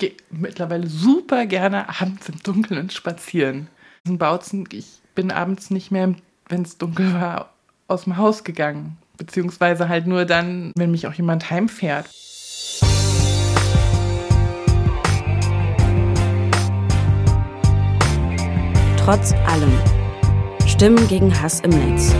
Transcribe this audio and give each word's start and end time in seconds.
Ich 0.00 0.10
gehe 0.10 0.16
mittlerweile 0.30 0.86
super 0.86 1.44
gerne 1.46 1.88
abends 1.88 2.28
im 2.28 2.40
Dunkeln 2.44 2.88
spazieren. 2.88 3.66
In 4.04 4.16
Bautzen, 4.16 4.64
ich 4.70 5.00
bin 5.16 5.32
abends 5.32 5.70
nicht 5.70 5.90
mehr, 5.90 6.14
wenn 6.48 6.62
es 6.62 6.78
dunkel 6.78 7.14
war, 7.14 7.52
aus 7.88 8.04
dem 8.04 8.16
Haus 8.16 8.44
gegangen. 8.44 8.96
Beziehungsweise 9.16 9.88
halt 9.88 10.06
nur 10.06 10.24
dann, 10.24 10.70
wenn 10.76 10.92
mich 10.92 11.08
auch 11.08 11.14
jemand 11.14 11.50
heimfährt. 11.50 12.08
Trotz 18.98 19.32
allem. 19.48 19.72
Stimmen 20.64 21.08
gegen 21.08 21.42
Hass 21.42 21.58
im 21.58 21.70
Netz. 21.70 22.14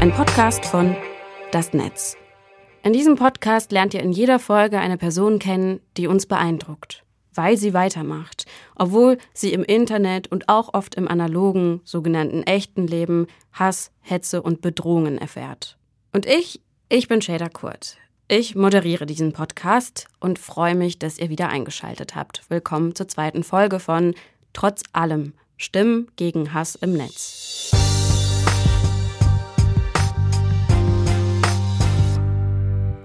Ein 0.00 0.10
Podcast 0.14 0.64
von 0.64 0.96
Das 1.50 1.74
Netz. 1.74 2.16
In 2.84 2.92
diesem 2.92 3.14
Podcast 3.14 3.70
lernt 3.70 3.94
ihr 3.94 4.00
in 4.00 4.10
jeder 4.10 4.40
Folge 4.40 4.80
eine 4.80 4.98
Person 4.98 5.38
kennen, 5.38 5.78
die 5.96 6.08
uns 6.08 6.26
beeindruckt, 6.26 7.04
weil 7.32 7.56
sie 7.56 7.74
weitermacht, 7.74 8.44
obwohl 8.74 9.18
sie 9.32 9.52
im 9.52 9.62
Internet 9.62 10.32
und 10.32 10.48
auch 10.48 10.74
oft 10.74 10.96
im 10.96 11.06
analogen, 11.06 11.80
sogenannten 11.84 12.42
echten 12.42 12.88
Leben 12.88 13.28
Hass, 13.52 13.92
Hetze 14.00 14.42
und 14.42 14.62
Bedrohungen 14.62 15.16
erfährt. 15.16 15.78
Und 16.12 16.26
ich, 16.26 16.60
ich 16.88 17.06
bin 17.06 17.22
Shader 17.22 17.50
Kurt. 17.50 17.98
Ich 18.26 18.56
moderiere 18.56 19.06
diesen 19.06 19.32
Podcast 19.32 20.08
und 20.18 20.40
freue 20.40 20.74
mich, 20.74 20.98
dass 20.98 21.18
ihr 21.18 21.28
wieder 21.28 21.50
eingeschaltet 21.50 22.16
habt. 22.16 22.42
Willkommen 22.48 22.96
zur 22.96 23.06
zweiten 23.06 23.44
Folge 23.44 23.78
von 23.78 24.14
Trotz 24.54 24.82
allem 24.92 25.34
Stimmen 25.56 26.10
gegen 26.16 26.52
Hass 26.52 26.74
im 26.74 26.94
Netz. 26.94 27.70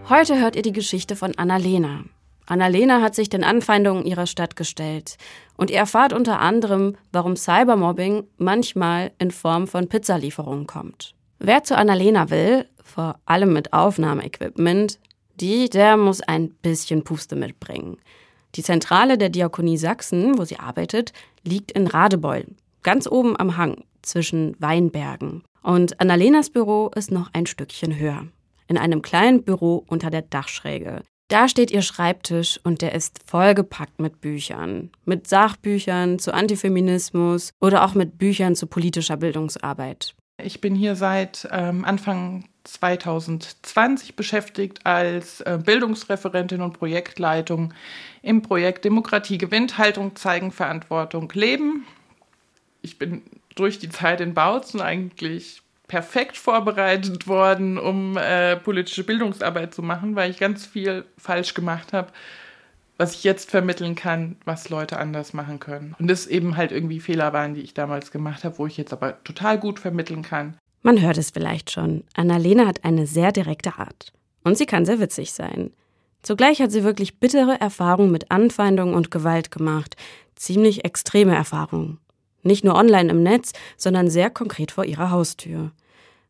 Heute 0.10 0.40
hört 0.40 0.56
ihr 0.56 0.62
die 0.62 0.72
Geschichte 0.72 1.18
von 1.18 1.38
Annalena. 1.38 2.06
Annalena 2.46 3.02
hat 3.02 3.14
sich 3.14 3.28
den 3.28 3.44
Anfeindungen 3.44 4.06
ihrer 4.06 4.26
Stadt 4.26 4.56
gestellt 4.56 5.18
und 5.58 5.70
ihr 5.70 5.80
erfahrt 5.80 6.14
unter 6.14 6.40
anderem, 6.40 6.96
warum 7.12 7.36
Cybermobbing 7.36 8.24
manchmal 8.38 9.12
in 9.20 9.32
Form 9.32 9.68
von 9.68 9.90
Pizzalieferungen 9.90 10.66
kommt. 10.66 11.14
Wer 11.40 11.66
zu 11.66 11.76
Annalena 11.76 12.30
will, 12.30 12.70
vor 12.82 13.20
allem 13.26 13.52
mit 13.52 13.74
Aufnahmeequipment, 13.74 14.98
die, 15.42 15.70
der 15.70 15.98
muss 15.98 16.22
ein 16.22 16.52
bisschen 16.52 17.04
Puste 17.04 17.36
mitbringen. 17.36 17.98
Die 18.56 18.64
Zentrale 18.64 19.18
der 19.18 19.28
Diakonie 19.28 19.78
Sachsen, 19.78 20.38
wo 20.38 20.46
sie 20.46 20.58
arbeitet, 20.58 21.12
liegt 21.44 21.74
in 21.74 21.86
Radebeul, 21.86 22.46
ganz 22.82 23.08
oben 23.08 23.38
am 23.38 23.58
Hang 23.58 23.84
zwischen 24.04 24.56
Weinbergen. 24.60 25.44
Und 25.64 26.00
Annalenas 26.00 26.50
Büro 26.50 26.92
ist 26.96 27.12
noch 27.12 27.30
ein 27.34 27.46
Stückchen 27.46 28.00
höher 28.00 28.28
in 28.68 28.78
einem 28.78 29.02
kleinen 29.02 29.44
Büro 29.44 29.86
unter 29.88 30.10
der 30.10 30.24
Dachschräge. 30.24 31.04
Da 31.30 31.50
steht 31.50 31.72
ihr 31.72 31.82
Schreibtisch 31.82 32.60
und 32.64 32.82
der 32.82 32.96
ist 32.96 33.20
vollgepackt 33.26 34.00
mit 34.00 34.22
Büchern. 34.22 34.92
Mit 35.04 35.28
Sachbüchern 35.28 36.20
zu 36.20 36.34
Antifeminismus 36.34 37.52
oder 37.60 37.84
auch 37.84 37.96
mit 37.96 38.18
Büchern 38.18 38.56
zu 38.56 38.66
politischer 38.66 39.18
Bildungsarbeit. 39.18 40.16
Ich 40.42 40.62
bin 40.62 40.76
hier 40.76 40.96
seit 40.96 41.48
ähm, 41.52 41.84
Anfang 41.84 42.46
2020 42.64 44.16
beschäftigt 44.16 44.86
als 44.86 45.42
äh, 45.42 45.60
Bildungsreferentin 45.64 46.62
und 46.62 46.78
Projektleitung 46.78 47.74
im 48.22 48.42
Projekt 48.42 48.86
Demokratie 48.86 49.38
gewinnt, 49.38 49.78
Haltung 49.78 50.16
zeigen, 50.16 50.52
Verantwortung 50.52 51.32
leben. 51.34 51.86
Ich 52.82 53.00
bin 53.00 53.24
durch 53.56 53.80
die 53.80 53.90
Zeit 53.90 54.22
in 54.22 54.34
Bautzen 54.34 54.80
eigentlich 54.80 55.62
perfekt 55.88 56.38
vorbereitet 56.38 57.28
worden, 57.28 57.78
um 57.78 58.18
äh, 58.18 58.58
politische 58.58 59.04
Bildungsarbeit 59.04 59.74
zu 59.74 59.82
machen, 59.82 60.16
weil 60.16 60.32
ich 60.32 60.38
ganz 60.38 60.66
viel 60.66 61.06
falsch 61.18 61.54
gemacht 61.54 61.94
habe, 61.94 62.12
was 62.98 63.14
ich 63.14 63.24
jetzt 63.24 63.52
vermitteln 63.52 63.96
kann, 63.96 64.36
was 64.44 64.70
Leute 64.70 64.98
anders 64.98 65.34
machen 65.34 65.60
können. 65.60 65.96
Und 66.00 66.08
das 66.08 66.28
eben 66.28 66.58
halt 66.58 66.72
irgendwie 66.72 67.00
Fehler 67.00 67.32
waren, 67.32 67.54
die 67.54 67.62
ich 67.62 67.74
damals 67.74 68.12
gemacht 68.12 68.44
habe, 68.44 68.58
wo 68.58 68.68
ich 68.68 68.76
jetzt 68.76 68.92
aber 68.92 69.24
total 69.24 69.60
gut 69.60 69.80
vermitteln 69.80 70.24
kann. 70.24 70.58
Man 70.82 71.02
hört 71.02 71.18
es 71.18 71.32
vielleicht 71.32 71.72
schon. 71.72 72.04
Annalena 72.16 72.66
hat 72.66 72.84
eine 72.84 73.08
sehr 73.08 73.32
direkte 73.32 73.78
Art. 73.78 74.14
Und 74.44 74.58
sie 74.58 74.66
kann 74.66 74.86
sehr 74.86 75.00
witzig 75.00 75.32
sein. 75.32 75.72
Zugleich 76.22 76.62
hat 76.62 76.72
sie 76.72 76.84
wirklich 76.84 77.20
bittere 77.20 77.60
Erfahrungen 77.60 78.12
mit 78.12 78.32
Anfeindungen 78.32 78.96
und 78.96 79.12
Gewalt 79.12 79.52
gemacht. 79.52 79.96
Ziemlich 80.36 80.84
extreme 80.84 81.36
Erfahrungen. 81.36 82.00
Nicht 82.48 82.64
nur 82.64 82.76
online 82.76 83.12
im 83.12 83.22
Netz, 83.22 83.52
sondern 83.76 84.10
sehr 84.10 84.30
konkret 84.30 84.72
vor 84.72 84.86
ihrer 84.86 85.12
Haustür. 85.12 85.72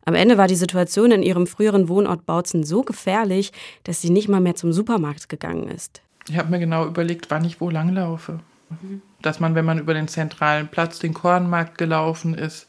Am 0.03 0.15
Ende 0.15 0.37
war 0.37 0.47
die 0.47 0.55
Situation 0.55 1.11
in 1.11 1.21
ihrem 1.21 1.47
früheren 1.47 1.89
Wohnort 1.89 2.25
Bautzen 2.25 2.63
so 2.63 2.81
gefährlich, 2.81 3.51
dass 3.83 4.01
sie 4.01 4.09
nicht 4.09 4.27
mal 4.27 4.41
mehr 4.41 4.55
zum 4.55 4.73
Supermarkt 4.73 5.29
gegangen 5.29 5.69
ist. 5.69 6.01
Ich 6.27 6.37
habe 6.37 6.49
mir 6.49 6.59
genau 6.59 6.85
überlegt, 6.85 7.29
wann 7.29 7.45
ich 7.45 7.61
wo 7.61 7.69
langlaufe. 7.69 8.39
Dass 9.21 9.39
man, 9.39 9.53
wenn 9.55 9.65
man 9.65 9.79
über 9.79 9.93
den 9.93 10.07
zentralen 10.07 10.67
Platz, 10.67 10.99
den 10.99 11.13
Kornmarkt 11.13 11.77
gelaufen 11.77 12.33
ist, 12.33 12.67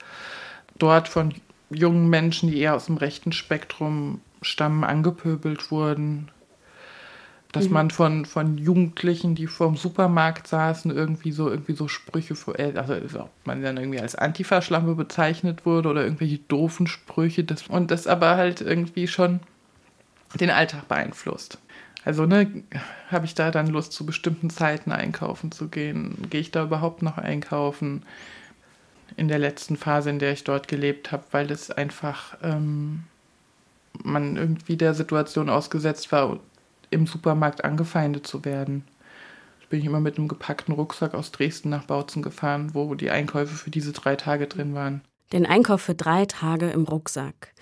dort 0.79 1.09
von 1.09 1.35
jungen 1.71 2.09
Menschen, 2.09 2.51
die 2.51 2.59
eher 2.59 2.75
aus 2.75 2.87
dem 2.87 2.97
rechten 2.99 3.33
Spektrum 3.33 4.21
stammen, 4.43 4.85
angepöbelt 4.85 5.71
wurden, 5.71 6.31
dass 7.59 7.67
mhm. 7.67 7.75
man 7.75 7.91
von, 7.91 8.25
von 8.25 8.57
Jugendlichen, 8.57 9.35
die 9.35 9.49
vor 9.49 9.67
dem 9.67 9.77
Supermarkt 9.77 10.47
saßen, 10.47 10.91
irgendwie 10.91 11.33
so, 11.33 11.51
irgendwie 11.51 11.75
so 11.75 11.89
Sprüche, 11.89 12.35
äh, 12.57 12.73
also 12.77 12.95
ob 13.19 13.31
man 13.45 13.63
dann 13.63 13.77
irgendwie 13.77 14.01
als 14.01 14.15
Antifa-Schlampe 14.15 14.95
bezeichnet 14.95 15.67
wurde 15.67 15.89
oder 15.89 16.05
irgendwelche 16.05 16.39
doofen 16.39 16.87
Sprüche. 16.87 17.43
Das, 17.43 17.67
und 17.67 17.91
das 17.91 18.07
aber 18.07 18.37
halt 18.37 18.61
irgendwie 18.61 19.09
schon 19.09 19.41
den 20.39 20.51
Alltag 20.51 20.87
beeinflusst. 20.87 21.59
Also, 22.05 22.27
ne, 22.27 22.63
habe 23.11 23.27
ich 23.27 23.35
da 23.35 23.51
dann 23.51 23.67
Lust, 23.67 23.93
zu 23.93 24.07
bestimmten 24.07 24.51
Zeiten 24.51 24.93
einkaufen 24.93 25.51
zu 25.51 25.69
gehen? 25.69 26.17
Gehe 26.31 26.41
ich 26.41 26.53
da 26.53 26.63
überhaupt 26.63 27.03
noch 27.03 27.19
einkaufen? 27.19 28.03
In 29.17 29.27
der 29.27 29.39
letzten 29.39 29.77
Phase, 29.77 30.11
in 30.11 30.21
der 30.21 30.33
ich 30.33 30.45
dort 30.45 30.69
gelebt 30.69 31.11
habe, 31.11 31.25
weil 31.33 31.51
es 31.51 31.71
einfach 31.71 32.37
ähm, 32.43 33.05
man 34.05 34.37
irgendwie 34.37 34.77
der 34.77 34.95
Situation 34.95 35.49
ausgesetzt 35.49 36.13
war, 36.13 36.39
im 36.91 37.07
Supermarkt 37.07 37.65
angefeindet 37.65 38.27
zu 38.27 38.45
werden. 38.45 38.85
Ich 39.61 39.69
bin 39.69 39.85
immer 39.85 40.01
mit 40.01 40.17
einem 40.17 40.29
gepackten 40.29 40.75
Rucksack 40.75 41.15
aus 41.15 41.31
Dresden 41.31 41.69
nach 41.69 41.85
Bautzen 41.85 42.23
gefahren, 42.23 42.71
wo 42.75 42.95
die 42.95 43.11
Einkäufe 43.11 43.55
für 43.55 43.71
diese 43.71 43.93
drei 43.93 44.17
Tage 44.17 44.47
drin 44.47 44.75
waren. 44.75 45.03
Den 45.33 45.45
Einkauf 45.45 45.83
für 45.83 45.95
drei 45.95 46.25
Tage 46.25 46.71
im 46.71 46.85
Rucksack. 46.85 47.53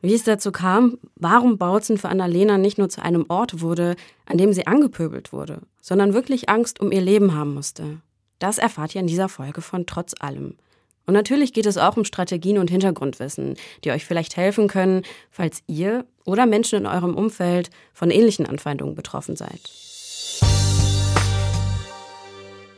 Wie 0.00 0.14
es 0.14 0.24
dazu 0.24 0.50
kam, 0.50 0.98
warum 1.14 1.58
Bautzen 1.58 1.96
für 1.96 2.08
Annalena 2.08 2.58
nicht 2.58 2.76
nur 2.76 2.88
zu 2.88 3.00
einem 3.00 3.26
Ort 3.28 3.60
wurde, 3.60 3.94
an 4.26 4.36
dem 4.36 4.52
sie 4.52 4.66
angepöbelt 4.66 5.32
wurde, 5.32 5.60
sondern 5.80 6.12
wirklich 6.12 6.48
Angst 6.48 6.80
um 6.80 6.90
ihr 6.90 7.00
Leben 7.00 7.34
haben 7.34 7.54
musste. 7.54 8.00
Das 8.40 8.58
erfahrt 8.58 8.96
ihr 8.96 9.00
in 9.00 9.06
dieser 9.06 9.28
Folge 9.28 9.60
von 9.60 9.86
Trotz 9.86 10.14
allem. 10.18 10.56
Und 11.06 11.14
natürlich 11.14 11.52
geht 11.52 11.66
es 11.66 11.78
auch 11.78 11.96
um 11.96 12.04
Strategien 12.04 12.58
und 12.58 12.70
Hintergrundwissen, 12.70 13.56
die 13.84 13.90
euch 13.90 14.04
vielleicht 14.04 14.36
helfen 14.36 14.68
können, 14.68 15.02
falls 15.30 15.62
ihr 15.66 16.04
oder 16.24 16.46
Menschen 16.46 16.78
in 16.78 16.86
eurem 16.86 17.14
Umfeld 17.14 17.70
von 17.92 18.10
ähnlichen 18.10 18.46
Anfeindungen 18.46 18.94
betroffen 18.94 19.36
seid. 19.36 19.60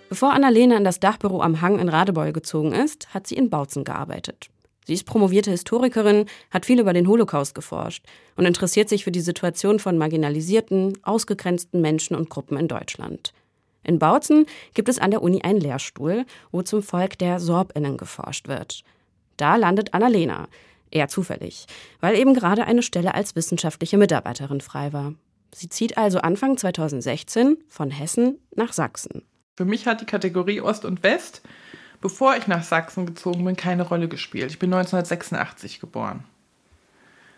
Bevor 0.09 0.33
Annalena 0.33 0.77
in 0.77 0.85
das 0.85 1.01
Dachbüro 1.01 1.43
am 1.43 1.61
Hang 1.61 1.79
in 1.81 1.89
Radebeul 1.89 2.33
gezogen 2.33 2.73
ist, 2.73 3.13
hat 3.13 3.27
sie 3.27 3.35
in 3.35 3.51
Bautzen 3.51 3.85
gearbeitet. 3.85 4.49
Sie 4.87 4.93
ist 4.93 5.07
promovierte 5.07 5.51
Historikerin, 5.51 6.27
hat 6.51 6.67
viel 6.67 6.79
über 6.79 6.93
den 6.93 7.09
Holocaust 7.09 7.55
geforscht 7.55 8.05
und 8.37 8.45
interessiert 8.45 8.89
sich 8.89 9.03
für 9.03 9.11
die 9.11 9.21
Situation 9.21 9.79
von 9.79 9.99
marginalisierten, 9.99 10.99
ausgegrenzten 11.03 11.81
Menschen 11.81 12.15
und 12.15 12.29
Gruppen 12.29 12.59
in 12.59 12.69
Deutschland. 12.69 13.33
In 13.85 13.99
Bautzen 13.99 14.47
gibt 14.73 14.89
es 14.89 14.99
an 14.99 15.11
der 15.11 15.23
Uni 15.23 15.43
einen 15.43 15.61
Lehrstuhl, 15.61 16.25
wo 16.51 16.63
zum 16.63 16.83
Volk 16.83 17.19
der 17.19 17.39
SorbInnen 17.39 17.99
geforscht 17.99 18.49
wird. 18.49 18.83
Da 19.37 19.57
landet 19.57 19.93
Annalena, 19.93 20.49
eher 20.91 21.09
zufällig, 21.09 21.67
weil 22.01 22.17
eben 22.17 22.35
gerade 22.35 22.65
eine 22.65 22.83
Stelle 22.83 23.15
als 23.15 23.37
wissenschaftliche 23.37 23.99
Mitarbeiterin 23.99 24.63
frei 24.63 24.93
war. 24.93 25.15
Sie 25.55 25.69
zieht 25.69 25.99
also 25.99 26.19
Anfang 26.19 26.57
2016 26.57 27.59
von 27.69 27.91
Hessen 27.91 28.39
nach 28.57 28.73
Sachsen. 28.73 29.23
Für 29.57 29.65
mich 29.65 29.87
hat 29.87 30.01
die 30.01 30.07
Kategorie 30.07 30.61
Ost 30.61 30.85
und 30.85 31.03
West, 31.03 31.43
bevor 32.01 32.37
ich 32.37 32.47
nach 32.47 32.65
Sachsen 32.65 33.07
gezogen 33.07 33.45
bin, 33.45 33.57
keine 33.57 33.83
Rolle 33.83 34.09
gespielt. 34.09 34.51
Ich 34.51 34.59
bin 34.59 34.73
1986 34.73 35.79
geboren. 35.79 36.25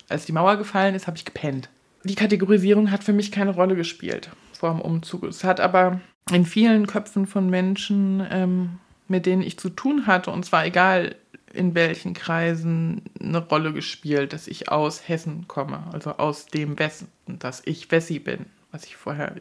Als 0.09 0.25
die 0.25 0.33
Mauer 0.33 0.57
gefallen 0.57 0.95
ist, 0.95 1.09
habe 1.09 1.17
ich 1.17 1.25
gepennt. 1.25 1.69
Die 2.05 2.15
Kategorisierung 2.15 2.93
hat 2.93 3.03
für 3.03 3.13
mich 3.13 3.33
keine 3.33 3.51
Rolle 3.51 3.75
gespielt 3.75 4.31
vor 4.57 4.71
dem 4.71 4.81
Umzug. 4.81 5.25
Es 5.25 5.45
hat 5.45 5.61
aber 5.61 6.01
in 6.31 6.45
vielen 6.45 6.87
Köpfen 6.87 7.27
von 7.27 7.49
Menschen, 7.49 8.27
ähm, 8.31 8.79
mit 9.09 9.27
denen 9.27 9.43
ich 9.43 9.59
zu 9.59 9.71
tun 9.71 10.07
hatte, 10.07 10.31
und 10.31 10.45
zwar 10.45 10.67
egal 10.67 11.15
in 11.53 11.75
welchen 11.75 12.13
Kreisen, 12.13 13.03
eine 13.21 13.39
Rolle 13.39 13.73
gespielt, 13.73 14.33
dass 14.33 14.47
ich 14.47 14.69
aus 14.69 15.09
Hessen 15.09 15.49
komme, 15.49 15.85
also 15.93 16.11
aus 16.17 16.47
dem 16.47 16.79
Westen, 16.79 17.09
dass 17.27 17.63
ich 17.65 17.91
Wessi 17.91 18.19
bin, 18.19 18.47
was 18.73 18.85
ich 18.85 18.97
vorher, 18.97 19.37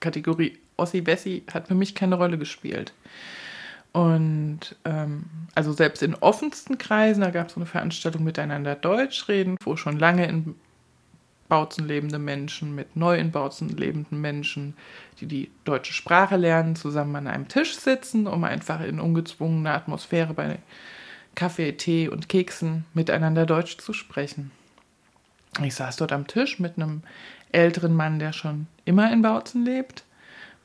Kategorie 0.00 0.58
Ossi-Wessi 0.76 1.42
hat 1.52 1.68
für 1.68 1.74
mich 1.74 1.94
keine 1.94 2.14
Rolle 2.14 2.38
gespielt. 2.38 2.92
Und 3.92 4.76
ähm, 4.84 5.24
also 5.54 5.72
selbst 5.72 6.02
in 6.02 6.14
offensten 6.14 6.78
Kreisen, 6.78 7.22
da 7.22 7.30
gab 7.30 7.48
es 7.48 7.54
so 7.54 7.60
eine 7.60 7.66
Veranstaltung 7.66 8.22
Miteinander 8.22 8.76
Deutsch 8.76 9.28
reden, 9.28 9.56
wo 9.64 9.76
schon 9.76 9.98
lange 9.98 10.26
in 10.26 10.54
Bautzen 11.48 11.86
lebende 11.86 12.18
Menschen, 12.18 12.74
mit 12.74 12.96
neu 12.96 13.16
in 13.16 13.30
Bautzen 13.30 13.68
lebenden 13.70 14.20
Menschen, 14.20 14.76
die 15.20 15.26
die 15.26 15.50
deutsche 15.64 15.92
Sprache 15.92 16.36
lernen, 16.36 16.76
zusammen 16.76 17.16
an 17.16 17.26
einem 17.26 17.48
Tisch 17.48 17.76
sitzen, 17.76 18.26
um 18.26 18.44
einfach 18.44 18.80
in 18.80 19.00
ungezwungener 19.00 19.74
Atmosphäre 19.74 20.34
bei 20.34 20.58
Kaffee, 21.34 21.72
Tee 21.72 22.08
und 22.08 22.28
Keksen 22.28 22.84
miteinander 22.94 23.46
Deutsch 23.46 23.78
zu 23.78 23.92
sprechen. 23.92 24.50
Ich 25.62 25.74
saß 25.74 25.96
dort 25.96 26.12
am 26.12 26.26
Tisch 26.26 26.58
mit 26.58 26.76
einem 26.76 27.02
älteren 27.52 27.94
Mann, 27.94 28.18
der 28.18 28.32
schon 28.32 28.66
immer 28.84 29.12
in 29.12 29.22
Bautzen 29.22 29.64
lebt, 29.64 30.04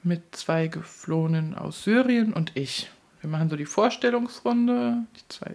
mit 0.04 0.36
zwei 0.36 0.68
Geflohenen 0.68 1.56
aus 1.56 1.84
Syrien 1.84 2.34
und 2.34 2.52
ich. 2.56 2.90
Wir 3.22 3.30
machen 3.30 3.50
so 3.50 3.56
die 3.56 3.66
Vorstellungsrunde. 3.66 4.98
Die 5.16 5.28
zwei 5.30 5.54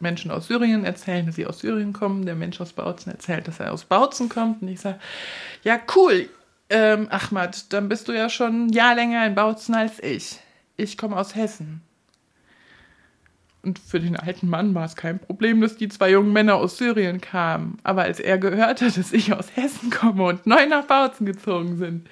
Menschen 0.00 0.30
aus 0.30 0.48
Syrien 0.48 0.84
erzählen, 0.84 1.26
dass 1.26 1.36
sie 1.36 1.46
aus 1.46 1.60
Syrien 1.60 1.92
kommen. 1.92 2.26
Der 2.26 2.34
Mensch 2.34 2.60
aus 2.60 2.72
Bautzen 2.72 3.12
erzählt, 3.12 3.48
dass 3.48 3.60
er 3.60 3.72
aus 3.72 3.84
Bautzen 3.84 4.28
kommt. 4.28 4.62
Und 4.62 4.68
ich 4.68 4.80
sage, 4.80 4.98
ja, 5.62 5.78
cool, 5.96 6.28
ähm, 6.70 7.08
Ahmad, 7.10 7.72
dann 7.72 7.88
bist 7.88 8.08
du 8.08 8.12
ja 8.12 8.28
schon 8.28 8.66
ein 8.66 8.72
Jahr 8.72 8.94
länger 8.94 9.26
in 9.26 9.34
Bautzen 9.34 9.74
als 9.74 10.02
ich. 10.02 10.38
Ich 10.76 10.96
komme 10.96 11.16
aus 11.16 11.34
Hessen. 11.34 11.82
Und 13.62 13.78
für 13.78 14.00
den 14.00 14.16
alten 14.16 14.48
Mann 14.48 14.74
war 14.74 14.84
es 14.84 14.94
kein 14.94 15.18
Problem, 15.18 15.60
dass 15.60 15.76
die 15.76 15.88
zwei 15.88 16.10
jungen 16.10 16.32
Männer 16.32 16.54
aus 16.54 16.78
Syrien 16.78 17.20
kamen. 17.20 17.78
Aber 17.82 18.02
als 18.02 18.20
er 18.20 18.38
gehört 18.38 18.80
hat, 18.80 18.96
dass 18.96 19.12
ich 19.12 19.32
aus 19.32 19.56
Hessen 19.56 19.90
komme 19.90 20.24
und 20.24 20.46
neu 20.46 20.66
nach 20.66 20.84
Bautzen 20.84 21.26
gezogen 21.26 21.76
sind, 21.76 22.08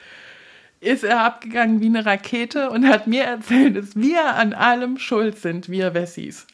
ist 0.81 1.05
er 1.05 1.25
abgegangen 1.25 1.81
wie 1.81 1.87
eine 1.87 2.05
Rakete 2.05 2.71
und 2.71 2.87
hat 2.89 3.07
mir 3.07 3.25
erzählt, 3.25 3.77
dass 3.77 3.97
wir 3.97 4.35
an 4.35 4.53
allem 4.53 4.99
schuld 4.99 5.39
sind, 5.39 5.69
wir 5.69 5.95
Wessis. 5.95 6.47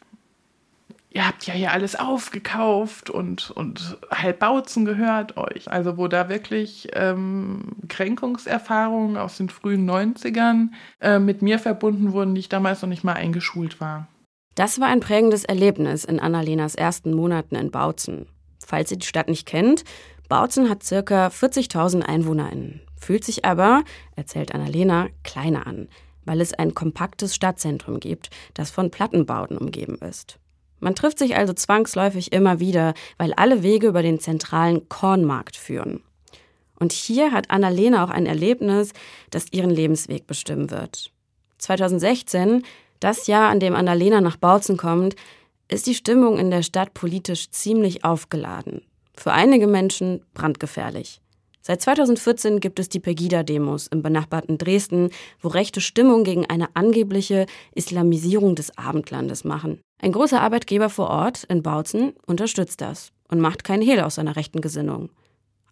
Ihr 1.15 1.29
habt 1.29 1.47
ja 1.47 1.53
hier 1.53 1.73
alles 1.73 1.95
aufgekauft 1.95 3.11
und, 3.11 3.51
und 3.51 3.99
halb 4.11 4.39
Bautzen 4.39 4.87
gehört 4.87 5.37
euch. 5.37 5.71
Also 5.71 5.99
wo 5.99 6.09
da 6.09 6.31
wirklich 6.31 6.89
ähm, 6.95 7.77
Kränkungserfahrungen 7.89 9.19
aus 9.19 9.37
den 9.37 9.51
frühen 9.51 9.89
90ern 9.89 10.69
äh, 11.01 11.19
mit 11.19 11.43
mir 11.43 11.59
verbunden 11.59 12.13
wurden, 12.13 12.35
die 12.35 12.41
ich 12.41 12.49
damals 12.49 12.81
noch 12.81 12.89
nicht 12.89 13.05
mal 13.05 13.13
eingeschult 13.13 13.79
war. 13.79 14.09
Das 14.55 14.81
war 14.81 14.89
ein 14.89 15.01
prägendes 15.01 15.45
Erlebnis 15.45 16.07
in 16.07 16.19
Annalenas 16.19 16.75
ersten 16.75 17.13
Monaten 17.13 17.57
in 17.57 17.71
Bautzen. 17.71 18.27
Falls 18.67 18.91
ihr 18.91 18.99
die 18.99 19.07
Stadt 19.07 19.29
nicht 19.29 19.47
kennt, 19.47 19.85
Bautzen 20.31 20.71
hat 20.71 20.81
ca. 20.81 21.27
40.000 21.27 22.05
EinwohnerInnen, 22.05 22.81
fühlt 22.99 23.25
sich 23.25 23.45
aber, 23.45 23.83
erzählt 24.17 24.55
Annalena, 24.55 25.09
kleiner 25.25 25.67
an, 25.67 25.89
weil 26.25 26.41
es 26.41 26.55
ein 26.55 26.73
kompaktes 26.73 27.35
Stadtzentrum 27.35 28.01
gibt, 28.01 28.31
das 28.55 28.71
von 28.71 28.91
Plattenbauten 28.91 29.59
umgeben 29.59 29.97
ist. 29.97 30.39
Man 30.83 30.97
trifft 30.97 31.21
sich 31.21 31.37
also 31.37 31.53
zwangsläufig 31.53 32.33
immer 32.33 32.59
wieder, 32.59 32.95
weil 33.17 33.33
alle 33.35 33.63
Wege 33.63 33.87
über 33.87 34.03
den 34.03 34.19
zentralen 34.19 34.89
Kornmarkt 34.89 35.57
führen. 35.57 36.03
Und 36.79 36.93
hier 36.93 37.31
hat 37.31 37.53
Annalena 37.53 38.05
auch 38.05 38.11
ein 38.11 38.27
Erlebnis, 38.27 38.93
das 39.31 39.47
ihren 39.53 39.71
Lebensweg 39.71 40.27
bestimmen 40.27 40.73
wird. 40.73 41.13
2016 41.59 42.65
das 42.99 43.29
Jahr, 43.29 43.49
an 43.49 43.61
dem 43.61 43.77
Annalena 43.77 44.21
nach 44.21 44.37
Bautzen 44.37 44.77
kommt, 44.77 45.15
ist 45.69 45.87
die 45.87 45.95
Stimmung 45.95 46.39
in 46.39 46.51
der 46.51 46.63
Stadt 46.63 46.95
politisch 46.95 47.51
ziemlich 47.51 48.05
aufgeladen. 48.05 48.83
Für 49.17 49.33
einige 49.33 49.69
Menschen 49.69 50.25
brandgefährlich. 50.35 51.22
Seit 51.65 51.81
2014 51.81 52.59
gibt 52.59 52.81
es 52.81 52.89
die 52.89 52.99
Pegida-Demos 52.99 53.87
im 53.87 54.03
benachbarten 54.03 54.59
Dresden, 54.59 55.11
wo 55.41 55.47
rechte 55.47 55.81
Stimmung 55.81 56.25
gegen 56.25 56.45
eine 56.47 56.75
angebliche 56.75 57.47
Islamisierung 57.73 58.57
des 58.57 58.77
Abendlandes 58.77 59.45
machen. 59.45 59.81
Ein 60.01 60.11
großer 60.11 60.41
Arbeitgeber 60.41 60.91
vor 60.91 61.09
Ort 61.09 61.45
in 61.45 61.63
Bautzen 61.63 62.15
unterstützt 62.27 62.81
das 62.81 63.13
und 63.29 63.41
macht 63.41 63.63
keinen 63.63 63.83
Hehl 63.83 64.01
aus 64.01 64.17
seiner 64.17 64.35
rechten 64.35 64.61
Gesinnung. 64.61 65.11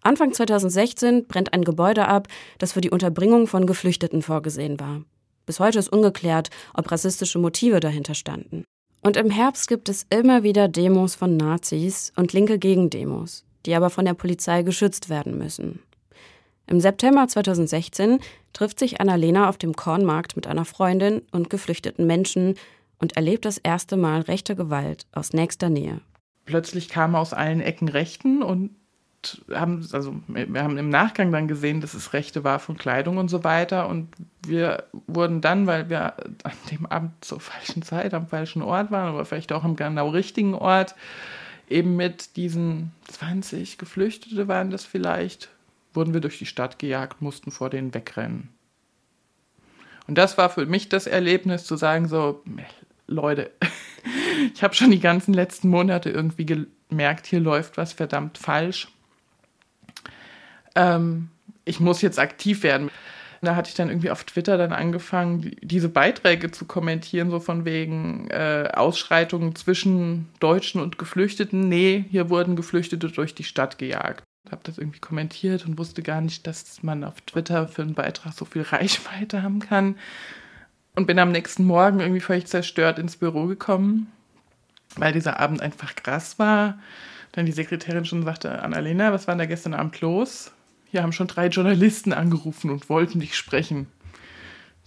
Anfang 0.01 0.31
2016 0.31 1.27
brennt 1.27 1.53
ein 1.53 1.65
Gebäude 1.65 2.07
ab, 2.07 2.29
das 2.57 2.71
für 2.71 2.81
die 2.81 2.89
Unterbringung 2.89 3.47
von 3.47 3.65
Geflüchteten 3.65 4.21
vorgesehen 4.21 4.79
war. 4.79 5.01
Bis 5.45 5.59
heute 5.59 5.79
ist 5.79 5.91
ungeklärt, 5.91 6.49
ob 6.73 6.89
rassistische 6.89 7.37
Motive 7.37 7.81
dahinter 7.81 8.15
standen. 8.15 8.63
Und 9.01 9.17
im 9.17 9.29
Herbst 9.29 9.67
gibt 9.67 9.89
es 9.89 10.05
immer 10.09 10.43
wieder 10.43 10.69
Demos 10.69 11.15
von 11.15 11.35
Nazis 11.35 12.13
und 12.15 12.31
linke 12.31 12.59
Gegendemos, 12.59 13.43
die 13.65 13.75
aber 13.75 13.89
von 13.89 14.05
der 14.05 14.13
Polizei 14.13 14.63
geschützt 14.63 15.09
werden 15.09 15.37
müssen. 15.37 15.79
Im 16.67 16.79
September 16.79 17.27
2016 17.27 18.19
trifft 18.53 18.79
sich 18.79 19.01
Annalena 19.01 19.49
auf 19.49 19.57
dem 19.57 19.75
Kornmarkt 19.75 20.35
mit 20.35 20.47
einer 20.47 20.65
Freundin 20.65 21.21
und 21.31 21.49
geflüchteten 21.49 22.07
Menschen 22.07 22.55
und 22.97 23.17
erlebt 23.17 23.45
das 23.45 23.57
erste 23.57 23.97
Mal 23.97 24.21
rechte 24.21 24.55
Gewalt 24.55 25.05
aus 25.11 25.33
nächster 25.33 25.69
Nähe. 25.69 26.01
Plötzlich 26.45 26.89
kamen 26.89 27.15
aus 27.15 27.33
allen 27.33 27.61
Ecken 27.61 27.89
Rechten 27.89 28.43
und 28.43 28.71
haben, 29.53 29.87
also 29.91 30.15
wir 30.27 30.63
haben 30.63 30.77
im 30.77 30.89
Nachgang 30.89 31.31
dann 31.31 31.47
gesehen, 31.47 31.81
dass 31.81 31.93
es 31.93 32.13
Rechte 32.13 32.43
war 32.43 32.59
von 32.59 32.77
Kleidung 32.77 33.17
und 33.17 33.29
so 33.29 33.43
weiter. 33.43 33.87
Und 33.87 34.09
wir 34.45 34.85
wurden 35.07 35.41
dann, 35.41 35.67
weil 35.67 35.89
wir 35.89 36.15
an 36.43 36.53
dem 36.71 36.85
Abend 36.85 37.23
zur 37.23 37.39
falschen 37.39 37.83
Zeit 37.83 38.13
am 38.13 38.27
falschen 38.27 38.61
Ort 38.61 38.91
waren, 38.91 39.09
aber 39.09 39.25
vielleicht 39.25 39.51
auch 39.51 39.63
am 39.63 39.75
genau 39.75 40.09
richtigen 40.09 40.53
Ort, 40.55 40.95
eben 41.71 41.95
mit 41.95 42.35
diesen 42.35 42.91
20 43.09 43.77
Geflüchtete 43.77 44.47
waren 44.47 44.69
das 44.69 44.85
vielleicht, 44.85 45.49
wurden 45.93 46.13
wir 46.13 46.21
durch 46.21 46.37
die 46.37 46.45
Stadt 46.45 46.79
gejagt, 46.79 47.21
mussten 47.21 47.51
vor 47.51 47.69
denen 47.69 47.93
wegrennen. 47.93 48.49
Und 50.07 50.17
das 50.17 50.37
war 50.37 50.49
für 50.49 50.65
mich 50.65 50.89
das 50.89 51.07
Erlebnis 51.07 51.65
zu 51.65 51.75
sagen, 51.77 52.07
so, 52.07 52.43
Leute, 53.07 53.51
ich 54.53 54.63
habe 54.63 54.73
schon 54.73 54.91
die 54.91 54.99
ganzen 54.99 55.33
letzten 55.33 55.69
Monate 55.69 56.09
irgendwie 56.09 56.45
gemerkt, 56.45 57.27
hier 57.27 57.39
läuft 57.39 57.77
was 57.77 57.93
verdammt 57.93 58.37
falsch 58.37 58.87
ähm, 60.75 61.29
ich 61.65 61.79
muss 61.79 62.01
jetzt 62.01 62.19
aktiv 62.19 62.63
werden. 62.63 62.89
Da 63.43 63.55
hatte 63.55 63.69
ich 63.69 63.75
dann 63.75 63.89
irgendwie 63.89 64.11
auf 64.11 64.23
Twitter 64.23 64.57
dann 64.59 64.71
angefangen, 64.71 65.55
diese 65.61 65.89
Beiträge 65.89 66.51
zu 66.51 66.65
kommentieren, 66.65 67.31
so 67.31 67.39
von 67.39 67.65
wegen 67.65 68.29
äh, 68.29 68.69
Ausschreitungen 68.71 69.55
zwischen 69.55 70.29
Deutschen 70.39 70.79
und 70.79 70.99
Geflüchteten. 70.99 71.67
Nee, 71.67 72.05
hier 72.11 72.29
wurden 72.29 72.55
Geflüchtete 72.55 73.09
durch 73.09 73.33
die 73.33 73.43
Stadt 73.43 73.79
gejagt. 73.79 74.23
Ich 74.45 74.51
habe 74.51 74.61
das 74.63 74.77
irgendwie 74.77 74.99
kommentiert 74.99 75.65
und 75.65 75.79
wusste 75.79 76.03
gar 76.03 76.21
nicht, 76.21 76.45
dass 76.45 76.83
man 76.83 77.03
auf 77.03 77.19
Twitter 77.21 77.67
für 77.67 77.81
einen 77.81 77.95
Beitrag 77.95 78.33
so 78.33 78.45
viel 78.45 78.61
Reichweite 78.71 79.41
haben 79.41 79.59
kann. 79.59 79.95
Und 80.95 81.07
bin 81.07 81.17
am 81.19 81.31
nächsten 81.31 81.63
Morgen 81.63 81.99
irgendwie 81.99 82.19
völlig 82.19 82.45
zerstört 82.47 82.99
ins 82.99 83.15
Büro 83.15 83.45
gekommen, 83.45 84.11
weil 84.97 85.13
dieser 85.13 85.39
Abend 85.39 85.61
einfach 85.61 85.95
krass 85.95 86.37
war. 86.37 86.77
Dann 87.31 87.45
die 87.45 87.53
Sekretärin 87.53 88.05
schon 88.05 88.23
sagte, 88.23 88.61
Annalena, 88.61 89.13
was 89.13 89.25
war 89.25 89.33
denn 89.33 89.39
da 89.39 89.45
gestern 89.45 89.73
Abend 89.73 90.01
los? 90.01 90.51
Hier 90.91 91.03
haben 91.03 91.13
schon 91.13 91.27
drei 91.27 91.47
Journalisten 91.47 92.11
angerufen 92.11 92.69
und 92.69 92.89
wollten 92.89 93.21
dich 93.21 93.37
sprechen. 93.37 93.87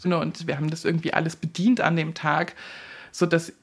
Und 0.03 0.47
wir 0.47 0.57
haben 0.59 0.69
das 0.69 0.85
irgendwie 0.85 1.15
alles 1.15 1.35
bedient 1.35 1.81
an 1.81 1.97
dem 1.97 2.13
Tag, 2.13 2.55
sodass 3.11 3.55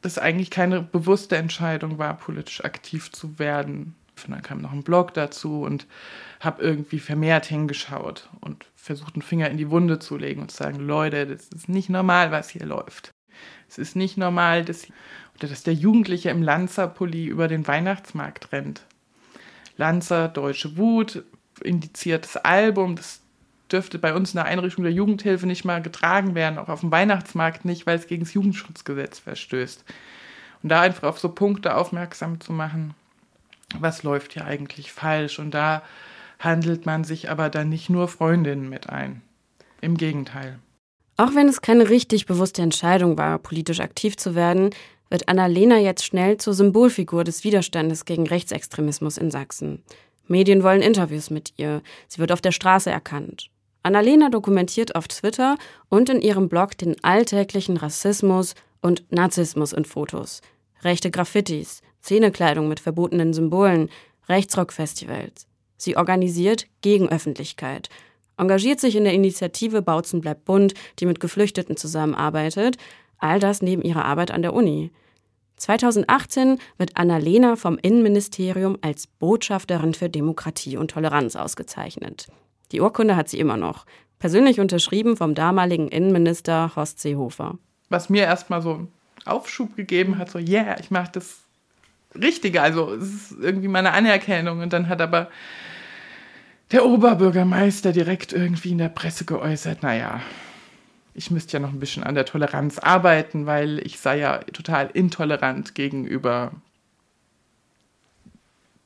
das 0.00 0.16
eigentlich 0.16 0.50
keine 0.50 0.80
bewusste 0.80 1.36
Entscheidung 1.36 1.98
war, 1.98 2.16
politisch 2.16 2.64
aktiv 2.64 3.10
zu 3.10 3.40
werden. 3.40 3.96
Und 4.24 4.30
dann 4.30 4.42
kam 4.42 4.60
noch 4.60 4.72
ein 4.72 4.84
Blog 4.84 5.12
dazu 5.14 5.62
und 5.62 5.86
habe 6.38 6.62
irgendwie 6.62 7.00
vermehrt 7.00 7.46
hingeschaut 7.46 8.28
und 8.40 8.64
versucht, 8.76 9.14
einen 9.14 9.22
Finger 9.22 9.50
in 9.50 9.56
die 9.56 9.70
Wunde 9.70 9.98
zu 9.98 10.16
legen 10.16 10.40
und 10.40 10.52
zu 10.52 10.58
sagen, 10.58 10.78
Leute, 10.78 11.26
das 11.26 11.48
ist 11.48 11.68
nicht 11.68 11.88
normal, 11.88 12.30
was 12.30 12.48
hier 12.48 12.64
läuft. 12.64 13.10
Es 13.68 13.78
ist 13.78 13.96
nicht 13.96 14.16
normal, 14.16 14.64
dass, 14.64 14.86
oder 15.36 15.48
dass 15.48 15.64
der 15.64 15.74
Jugendliche 15.74 16.30
im 16.30 16.42
Lanzerpulli 16.42 17.26
über 17.26 17.48
den 17.48 17.66
Weihnachtsmarkt 17.66 18.52
rennt. 18.52 18.82
Lanzer, 19.76 20.28
Deutsche 20.28 20.76
Wut, 20.76 21.24
indiziertes 21.62 22.36
Album. 22.36 22.96
Das 22.96 23.20
dürfte 23.70 23.98
bei 23.98 24.14
uns 24.14 24.32
in 24.32 24.36
der 24.36 24.44
Einrichtung 24.44 24.84
der 24.84 24.92
Jugendhilfe 24.92 25.46
nicht 25.46 25.64
mal 25.64 25.82
getragen 25.82 26.34
werden, 26.34 26.58
auch 26.58 26.68
auf 26.68 26.80
dem 26.80 26.90
Weihnachtsmarkt 26.90 27.64
nicht, 27.64 27.86
weil 27.86 27.98
es 27.98 28.06
gegen 28.06 28.24
das 28.24 28.34
Jugendschutzgesetz 28.34 29.18
verstößt. 29.18 29.84
Und 30.62 30.68
da 30.68 30.80
einfach 30.82 31.08
auf 31.08 31.18
so 31.18 31.28
Punkte 31.28 31.74
aufmerksam 31.76 32.40
zu 32.40 32.52
machen, 32.52 32.94
was 33.78 34.02
läuft 34.02 34.34
hier 34.34 34.44
eigentlich 34.44 34.92
falsch. 34.92 35.38
Und 35.38 35.52
da 35.52 35.82
handelt 36.38 36.86
man 36.86 37.04
sich 37.04 37.30
aber 37.30 37.48
dann 37.48 37.68
nicht 37.68 37.88
nur 37.88 38.08
Freundinnen 38.08 38.68
mit 38.68 38.90
ein. 38.90 39.22
Im 39.80 39.96
Gegenteil. 39.96 40.58
Auch 41.16 41.34
wenn 41.34 41.48
es 41.48 41.60
keine 41.60 41.88
richtig 41.88 42.26
bewusste 42.26 42.62
Entscheidung 42.62 43.18
war, 43.18 43.38
politisch 43.38 43.80
aktiv 43.80 44.16
zu 44.16 44.34
werden, 44.34 44.70
wird 45.10 45.28
Annalena 45.28 45.76
jetzt 45.78 46.04
schnell 46.04 46.38
zur 46.38 46.54
Symbolfigur 46.54 47.22
des 47.22 47.44
Widerstandes 47.44 48.04
gegen 48.04 48.26
Rechtsextremismus 48.26 49.18
in 49.18 49.30
Sachsen. 49.30 49.82
Medien 50.26 50.62
wollen 50.62 50.82
Interviews 50.82 51.30
mit 51.30 51.52
ihr. 51.56 51.82
Sie 52.08 52.18
wird 52.18 52.32
auf 52.32 52.40
der 52.40 52.52
Straße 52.52 52.90
erkannt. 52.90 53.50
Annalena 53.82 54.30
dokumentiert 54.30 54.94
auf 54.94 55.08
Twitter 55.08 55.56
und 55.88 56.08
in 56.08 56.20
ihrem 56.20 56.48
Blog 56.48 56.78
den 56.78 57.02
alltäglichen 57.02 57.76
Rassismus 57.76 58.54
und 58.80 59.04
Narzissmus 59.10 59.72
in 59.72 59.84
Fotos. 59.84 60.40
Rechte 60.82 61.10
Graffitis, 61.10 61.82
Szenekleidung 62.02 62.68
mit 62.68 62.80
verbotenen 62.80 63.32
Symbolen, 63.32 63.88
Rechtsrockfestivals. 64.28 65.46
Sie 65.76 65.96
organisiert 65.96 66.66
Gegenöffentlichkeit, 66.80 67.88
engagiert 68.36 68.80
sich 68.80 68.96
in 68.96 69.04
der 69.04 69.14
Initiative 69.14 69.82
Bautzen 69.82 70.20
bleibt 70.20 70.44
bunt, 70.44 70.74
die 70.98 71.06
mit 71.06 71.20
Geflüchteten 71.20 71.76
zusammenarbeitet, 71.76 72.76
all 73.18 73.40
das 73.40 73.62
neben 73.62 73.82
ihrer 73.82 74.04
Arbeit 74.04 74.30
an 74.30 74.42
der 74.42 74.54
Uni. 74.54 74.92
2018 75.62 76.58
wird 76.76 76.96
Annalena 76.96 77.54
vom 77.54 77.78
Innenministerium 77.78 78.78
als 78.82 79.06
Botschafterin 79.06 79.94
für 79.94 80.08
Demokratie 80.08 80.76
und 80.76 80.90
Toleranz 80.90 81.36
ausgezeichnet. 81.36 82.26
Die 82.72 82.80
Urkunde 82.80 83.14
hat 83.14 83.28
sie 83.28 83.38
immer 83.38 83.56
noch, 83.56 83.86
persönlich 84.18 84.58
unterschrieben 84.58 85.16
vom 85.16 85.36
damaligen 85.36 85.86
Innenminister 85.86 86.72
Horst 86.74 86.98
Seehofer. 86.98 87.58
Was 87.90 88.10
mir 88.10 88.24
erstmal 88.24 88.60
so 88.60 88.74
einen 88.74 88.88
Aufschub 89.24 89.76
gegeben 89.76 90.18
hat, 90.18 90.30
so, 90.30 90.40
yeah, 90.40 90.80
ich 90.80 90.90
mache 90.90 91.12
das 91.12 91.42
Richtige, 92.20 92.60
also 92.60 92.92
es 92.94 93.30
ist 93.30 93.34
irgendwie 93.40 93.68
meine 93.68 93.92
Anerkennung. 93.92 94.60
Und 94.60 94.72
dann 94.72 94.88
hat 94.88 95.00
aber 95.00 95.30
der 96.72 96.84
Oberbürgermeister 96.84 97.92
direkt 97.92 98.32
irgendwie 98.32 98.72
in 98.72 98.78
der 98.78 98.88
Presse 98.88 99.24
geäußert, 99.24 99.84
naja, 99.84 100.22
ich 101.14 101.30
müsste 101.30 101.54
ja 101.54 101.60
noch 101.60 101.72
ein 101.72 101.80
bisschen 101.80 102.04
an 102.04 102.14
der 102.14 102.24
Toleranz 102.24 102.78
arbeiten, 102.78 103.46
weil 103.46 103.78
ich 103.86 104.00
sei 104.00 104.18
ja 104.18 104.38
total 104.38 104.90
intolerant 104.92 105.74
gegenüber 105.74 106.52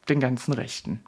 den 0.09 0.21
ganzen 0.21 0.53
Rechten. 0.53 1.05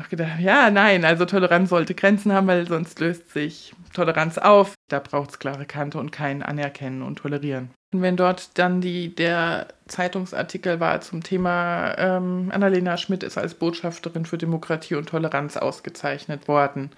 Auch 0.00 0.08
gedacht, 0.08 0.40
ja, 0.40 0.70
nein, 0.70 1.04
also 1.04 1.24
Toleranz 1.24 1.70
sollte 1.70 1.94
Grenzen 1.94 2.32
haben, 2.32 2.46
weil 2.46 2.66
sonst 2.66 2.98
löst 3.00 3.32
sich 3.32 3.74
Toleranz 3.94 4.38
auf. 4.38 4.74
Da 4.88 4.98
braucht 4.98 5.30
es 5.30 5.38
klare 5.38 5.64
Kante 5.64 5.98
und 5.98 6.12
kein 6.12 6.42
Anerkennen 6.42 7.02
und 7.02 7.16
Tolerieren. 7.16 7.70
Und 7.94 8.02
wenn 8.02 8.16
dort 8.16 8.58
dann 8.58 8.80
die, 8.80 9.14
der 9.14 9.68
Zeitungsartikel 9.86 10.80
war 10.80 11.00
zum 11.00 11.22
Thema, 11.22 11.96
ähm, 11.96 12.50
Annalena 12.52 12.96
Schmidt 12.96 13.22
ist 13.22 13.38
als 13.38 13.54
Botschafterin 13.54 14.26
für 14.26 14.38
Demokratie 14.38 14.96
und 14.96 15.08
Toleranz 15.08 15.56
ausgezeichnet 15.56 16.48
worden, 16.48 16.90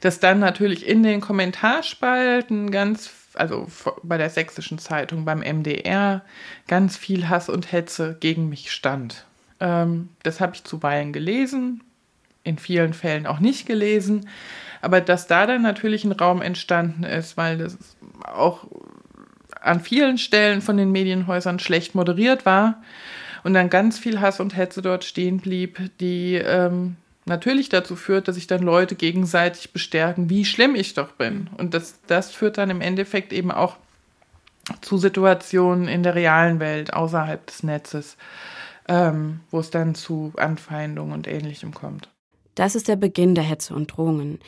dass 0.00 0.20
dann 0.20 0.38
natürlich 0.38 0.86
in 0.86 1.02
den 1.02 1.20
Kommentarspalten 1.20 2.70
ganz, 2.70 3.10
also 3.34 3.66
bei 4.02 4.18
der 4.18 4.30
sächsischen 4.30 4.78
Zeitung, 4.78 5.24
beim 5.24 5.40
MDR, 5.40 6.22
ganz 6.68 6.96
viel 6.96 7.28
Hass 7.28 7.48
und 7.48 7.72
Hetze 7.72 8.16
gegen 8.20 8.48
mich 8.48 8.70
stand. 8.70 9.24
Ähm, 9.60 10.10
das 10.22 10.40
habe 10.40 10.54
ich 10.54 10.64
zuweilen 10.64 11.12
gelesen, 11.12 11.82
in 12.44 12.58
vielen 12.58 12.92
Fällen 12.92 13.26
auch 13.26 13.40
nicht 13.40 13.66
gelesen. 13.66 14.28
Aber 14.80 15.00
dass 15.00 15.26
da 15.26 15.46
dann 15.46 15.62
natürlich 15.62 16.04
ein 16.04 16.12
Raum 16.12 16.42
entstanden 16.42 17.04
ist, 17.04 17.36
weil 17.36 17.58
das 17.58 17.78
auch 18.22 18.66
an 19.60 19.80
vielen 19.80 20.18
Stellen 20.18 20.60
von 20.60 20.76
den 20.76 20.92
Medienhäusern 20.92 21.58
schlecht 21.58 21.94
moderiert 21.94 22.44
war 22.44 22.82
und 23.42 23.54
dann 23.54 23.70
ganz 23.70 23.98
viel 23.98 24.20
Hass 24.20 24.40
und 24.40 24.56
Hetze 24.56 24.82
dort 24.82 25.04
stehen 25.04 25.38
blieb, 25.38 25.78
die 26.00 26.34
ähm, 26.34 26.96
natürlich 27.24 27.70
dazu 27.70 27.96
führt, 27.96 28.28
dass 28.28 28.34
sich 28.34 28.46
dann 28.46 28.62
Leute 28.62 28.94
gegenseitig 28.94 29.72
bestärken, 29.72 30.28
wie 30.28 30.44
schlimm 30.44 30.74
ich 30.74 30.94
doch 30.94 31.12
bin. 31.12 31.48
Und 31.56 31.74
das, 31.74 32.00
das 32.06 32.30
führt 32.30 32.58
dann 32.58 32.70
im 32.70 32.80
Endeffekt 32.80 33.32
eben 33.32 33.50
auch 33.50 33.76
zu 34.80 34.98
Situationen 34.98 35.88
in 35.88 36.02
der 36.02 36.14
realen 36.14 36.60
Welt 36.60 36.92
außerhalb 36.92 37.46
des 37.46 37.62
Netzes, 37.62 38.16
ähm, 38.88 39.40
wo 39.50 39.60
es 39.60 39.70
dann 39.70 39.94
zu 39.94 40.32
Anfeindungen 40.36 41.12
und 41.12 41.28
Ähnlichem 41.28 41.72
kommt. 41.72 42.08
Das 42.54 42.74
ist 42.74 42.88
der 42.88 42.96
Beginn 42.96 43.34
der 43.34 43.44
Hetze 43.44 43.74
und 43.74 43.88
Drohungen, 43.88 44.38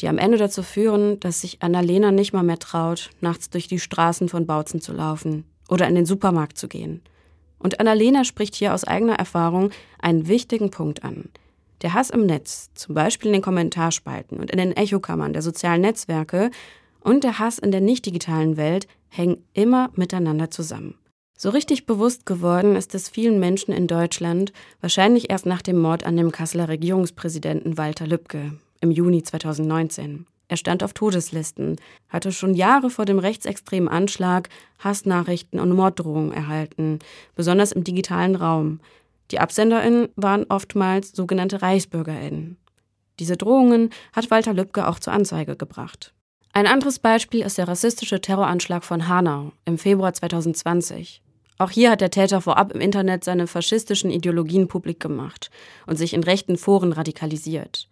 die 0.00 0.08
am 0.08 0.18
Ende 0.18 0.38
dazu 0.38 0.62
führen, 0.62 1.20
dass 1.20 1.40
sich 1.40 1.62
Annalena 1.62 2.10
nicht 2.10 2.32
mal 2.32 2.42
mehr 2.42 2.58
traut, 2.58 3.10
nachts 3.20 3.50
durch 3.50 3.68
die 3.68 3.78
Straßen 3.78 4.28
von 4.28 4.46
Bautzen 4.46 4.80
zu 4.80 4.92
laufen 4.92 5.44
oder 5.68 5.88
in 5.88 5.94
den 5.94 6.06
Supermarkt 6.06 6.58
zu 6.58 6.68
gehen. 6.68 7.02
Und 7.58 7.80
Annalena 7.80 8.24
spricht 8.24 8.54
hier 8.54 8.74
aus 8.74 8.84
eigener 8.84 9.14
Erfahrung 9.14 9.70
einen 9.98 10.28
wichtigen 10.28 10.70
Punkt 10.70 11.04
an. 11.04 11.30
Der 11.80 11.94
Hass 11.94 12.10
im 12.10 12.26
Netz, 12.26 12.70
zum 12.74 12.94
Beispiel 12.94 13.28
in 13.28 13.34
den 13.34 13.42
Kommentarspalten 13.42 14.38
und 14.38 14.50
in 14.50 14.58
den 14.58 14.76
Echokammern 14.76 15.32
der 15.32 15.42
sozialen 15.42 15.80
Netzwerke, 15.80 16.50
und 17.00 17.22
der 17.22 17.38
Hass 17.38 17.58
in 17.58 17.70
der 17.70 17.82
nicht 17.82 18.06
digitalen 18.06 18.56
Welt 18.56 18.86
hängen 19.08 19.44
immer 19.52 19.90
miteinander 19.94 20.50
zusammen. 20.50 20.94
So 21.36 21.50
richtig 21.50 21.84
bewusst 21.84 22.26
geworden 22.26 22.76
ist 22.76 22.94
es 22.94 23.08
vielen 23.08 23.40
Menschen 23.40 23.72
in 23.72 23.88
Deutschland 23.88 24.52
wahrscheinlich 24.80 25.30
erst 25.30 25.46
nach 25.46 25.62
dem 25.62 25.78
Mord 25.78 26.04
an 26.04 26.16
dem 26.16 26.30
Kasseler 26.30 26.68
Regierungspräsidenten 26.68 27.76
Walter 27.76 28.06
Lübcke 28.06 28.52
im 28.80 28.90
Juni 28.90 29.22
2019. 29.22 30.26
Er 30.46 30.56
stand 30.56 30.84
auf 30.84 30.92
Todeslisten, 30.92 31.76
hatte 32.08 32.30
schon 32.30 32.54
Jahre 32.54 32.90
vor 32.90 33.04
dem 33.04 33.18
rechtsextremen 33.18 33.88
Anschlag 33.88 34.48
Hassnachrichten 34.78 35.58
und 35.58 35.72
Morddrohungen 35.72 36.32
erhalten, 36.32 37.00
besonders 37.34 37.72
im 37.72 37.82
digitalen 37.82 38.36
Raum. 38.36 38.80
Die 39.30 39.40
AbsenderInnen 39.40 40.10
waren 40.16 40.44
oftmals 40.48 41.12
sogenannte 41.12 41.62
ReichsbürgerInnen. 41.62 42.58
Diese 43.18 43.36
Drohungen 43.36 43.90
hat 44.12 44.30
Walter 44.30 44.52
Lübcke 44.52 44.86
auch 44.86 45.00
zur 45.00 45.12
Anzeige 45.12 45.56
gebracht. 45.56 46.14
Ein 46.52 46.68
anderes 46.68 47.00
Beispiel 47.00 47.42
ist 47.42 47.58
der 47.58 47.66
rassistische 47.66 48.20
Terroranschlag 48.20 48.84
von 48.84 49.08
Hanau 49.08 49.52
im 49.64 49.78
Februar 49.78 50.12
2020. 50.12 51.23
Auch 51.58 51.70
hier 51.70 51.90
hat 51.90 52.00
der 52.00 52.10
Täter 52.10 52.40
vorab 52.40 52.72
im 52.72 52.80
Internet 52.80 53.24
seine 53.24 53.46
faschistischen 53.46 54.10
Ideologien 54.10 54.66
publik 54.66 54.98
gemacht 54.98 55.50
und 55.86 55.96
sich 55.96 56.14
in 56.14 56.24
rechten 56.24 56.56
Foren 56.56 56.92
radikalisiert. 56.92 57.88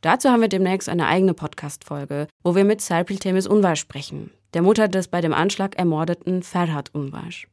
Dazu 0.00 0.28
haben 0.28 0.40
wir 0.40 0.48
demnächst 0.48 0.88
eine 0.88 1.06
eigene 1.06 1.32
Podcast-Folge, 1.32 2.26
wo 2.42 2.54
wir 2.54 2.64
mit 2.64 2.80
Serpil 2.80 3.18
Temis 3.18 3.46
Unwasch 3.46 3.80
sprechen, 3.80 4.30
der 4.52 4.62
Mutter 4.62 4.88
des 4.88 5.08
bei 5.08 5.20
dem 5.20 5.32
Anschlag 5.32 5.78
ermordeten 5.78 6.42
Ferhat 6.42 6.92
Unwasch. 6.92 7.48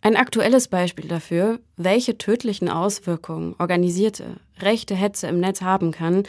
Ein 0.00 0.16
aktuelles 0.16 0.68
Beispiel 0.68 1.08
dafür, 1.08 1.60
welche 1.76 2.16
tödlichen 2.16 2.70
Auswirkungen 2.70 3.54
organisierte, 3.58 4.36
rechte 4.60 4.94
Hetze 4.94 5.26
im 5.26 5.40
Netz 5.40 5.60
haben 5.60 5.90
kann, 5.90 6.22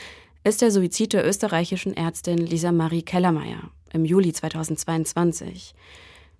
ist 0.44 0.62
der 0.62 0.72
Suizid 0.72 1.14
der 1.14 1.26
österreichischen 1.26 1.96
Ärztin 1.96 2.38
Lisa 2.38 2.74
Marie 2.74 3.04
Kellermeier 3.04 3.72
im 3.94 4.04
Juli 4.04 4.34
2022. 4.34 5.74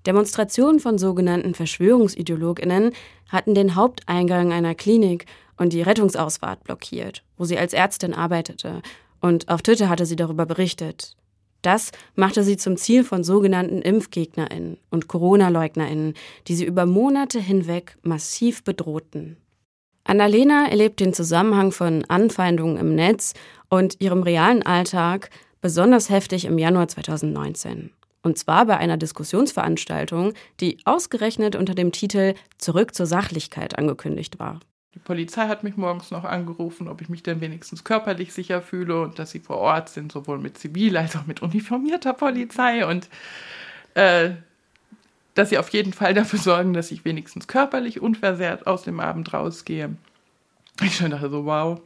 Demonstrationen 0.06 0.80
von 0.80 0.98
sogenannten 0.98 1.54
Verschwörungsideologinnen 1.54 2.92
hatten 3.30 3.54
den 3.54 3.76
Haupteingang 3.76 4.52
einer 4.52 4.76
Klinik 4.76 5.26
und 5.58 5.74
die 5.74 5.82
Rettungsausfahrt 5.82 6.64
blockiert, 6.64 7.24
wo 7.38 7.46
sie 7.46 7.58
als 7.58 7.74
Ärztin 7.74 8.14
arbeitete, 8.14 8.82
und 9.20 9.50
auf 9.50 9.62
Twitter 9.62 9.88
hatte 9.88 10.08
sie 10.08 10.16
darüber 10.16 10.48
berichtet. 10.48 11.16
Das 11.62 11.92
machte 12.16 12.44
sie 12.44 12.58
zum 12.58 12.76
Ziel 12.76 13.04
von 13.04 13.24
sogenannten 13.24 13.84
Impfgegnerinnen 13.84 14.78
und 14.90 15.08
Corona-Leugnerinnen, 15.08 16.16
die 16.48 16.56
sie 16.56 16.66
über 16.66 16.88
Monate 16.88 17.40
hinweg 17.40 17.98
massiv 18.02 18.64
bedrohten. 18.64 19.38
Annalena 20.04 20.68
erlebt 20.68 21.00
den 21.00 21.14
Zusammenhang 21.14 21.72
von 21.72 22.04
Anfeindungen 22.06 22.78
im 22.78 22.96
Netz 22.96 23.34
und 23.70 24.02
ihrem 24.02 24.24
realen 24.24 24.64
Alltag 24.64 25.30
besonders 25.62 26.10
heftig 26.10 26.46
im 26.46 26.58
Januar 26.58 26.88
2019. 26.88 27.92
Und 28.24 28.38
zwar 28.38 28.66
bei 28.66 28.78
einer 28.78 28.98
Diskussionsveranstaltung, 28.98 30.34
die 30.60 30.78
ausgerechnet 30.86 31.56
unter 31.56 31.74
dem 31.74 31.92
Titel 31.92 32.36
Zurück 32.58 32.94
zur 32.94 33.08
Sachlichkeit 33.08 33.78
angekündigt 33.78 34.40
war. 34.40 34.60
Die 34.94 35.00
Polizei 35.00 35.48
hat 35.48 35.64
mich 35.64 35.78
morgens 35.78 36.12
noch 36.12 36.26
angerufen, 36.26 36.90
ob 36.90 37.02
ich 37.02 37.08
mich 37.08 37.24
denn 37.24 37.40
wenigstens 37.40 37.84
körperlich 37.84 38.34
sicher 38.34 38.62
fühle 38.62 39.02
und 39.02 39.20
dass 39.20 39.32
sie 39.32 39.40
vor 39.40 39.58
Ort 39.58 39.90
sind, 39.90 40.12
sowohl 40.12 40.38
mit 40.38 40.58
zivil 40.58 40.98
als 40.98 41.16
auch 41.16 41.26
mit 41.26 41.42
uniformierter 41.42 42.14
Polizei 42.14 42.86
und 42.86 43.10
äh, 43.94 44.32
dass 45.34 45.50
sie 45.50 45.58
auf 45.58 45.70
jeden 45.70 45.94
Fall 45.94 46.14
dafür 46.14 46.40
sorgen, 46.40 46.74
dass 46.74 46.92
ich 46.92 47.06
wenigstens 47.06 47.48
körperlich 47.48 48.02
unversehrt 48.02 48.68
aus 48.68 48.84
dem 48.84 49.00
Abend 49.00 49.34
rausgehe. 49.34 49.96
Ich 50.82 50.98
schon 50.98 51.12
dachte 51.12 51.30
so, 51.30 51.46
wow, 51.46 51.80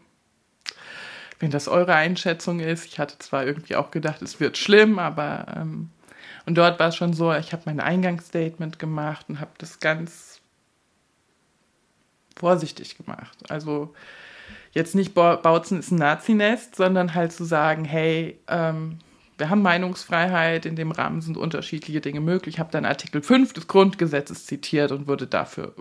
wenn 1.40 1.52
das 1.52 1.68
eure 1.68 1.94
Einschätzung 1.94 2.60
ist. 2.60 2.86
Ich 2.86 2.98
hatte 2.98 3.20
zwar 3.20 3.46
irgendwie 3.46 3.76
auch 3.76 3.92
gedacht, 3.92 4.22
es 4.22 4.40
wird 4.40 4.58
schlimm, 4.58 4.98
aber 5.00 5.46
ähm, 5.56 5.90
und 6.46 6.56
dort 6.56 6.80
war 6.80 6.90
es 6.90 6.96
schon 6.96 7.14
so, 7.14 7.34
ich 7.34 7.54
habe 7.54 7.64
mein 7.66 7.80
Eingangsstatement 7.80 8.80
gemacht 8.80 9.26
und 9.30 9.40
habe 9.40 9.52
das 9.58 9.80
ganz 9.80 10.42
vorsichtig 12.36 12.98
gemacht. 12.98 13.38
Also 13.50 13.94
jetzt 14.72 14.94
nicht 14.96 15.14
Bautzen 15.14 15.80
ist 15.80 15.92
ein 15.92 15.98
Nazinest, 15.98 16.76
sondern 16.76 17.16
halt 17.16 17.32
zu 17.32 17.46
sagen, 17.46 17.86
hey, 17.86 18.40
ähm, 18.48 19.00
wir 19.38 19.50
haben 19.50 19.62
Meinungsfreiheit, 19.62 20.66
in 20.66 20.76
dem 20.76 20.92
Rahmen 20.92 21.22
sind 21.22 21.38
unterschiedliche 21.38 22.02
Dinge 22.02 22.22
möglich. 22.22 22.56
Ich 22.56 22.60
habe 22.60 22.72
dann 22.72 22.86
Artikel 22.86 23.22
5 23.22 23.54
des 23.54 23.68
Grundgesetzes 23.68 24.46
zitiert 24.46 24.92
und 24.92 25.08
wurde 25.08 25.28
dafür, 25.28 25.74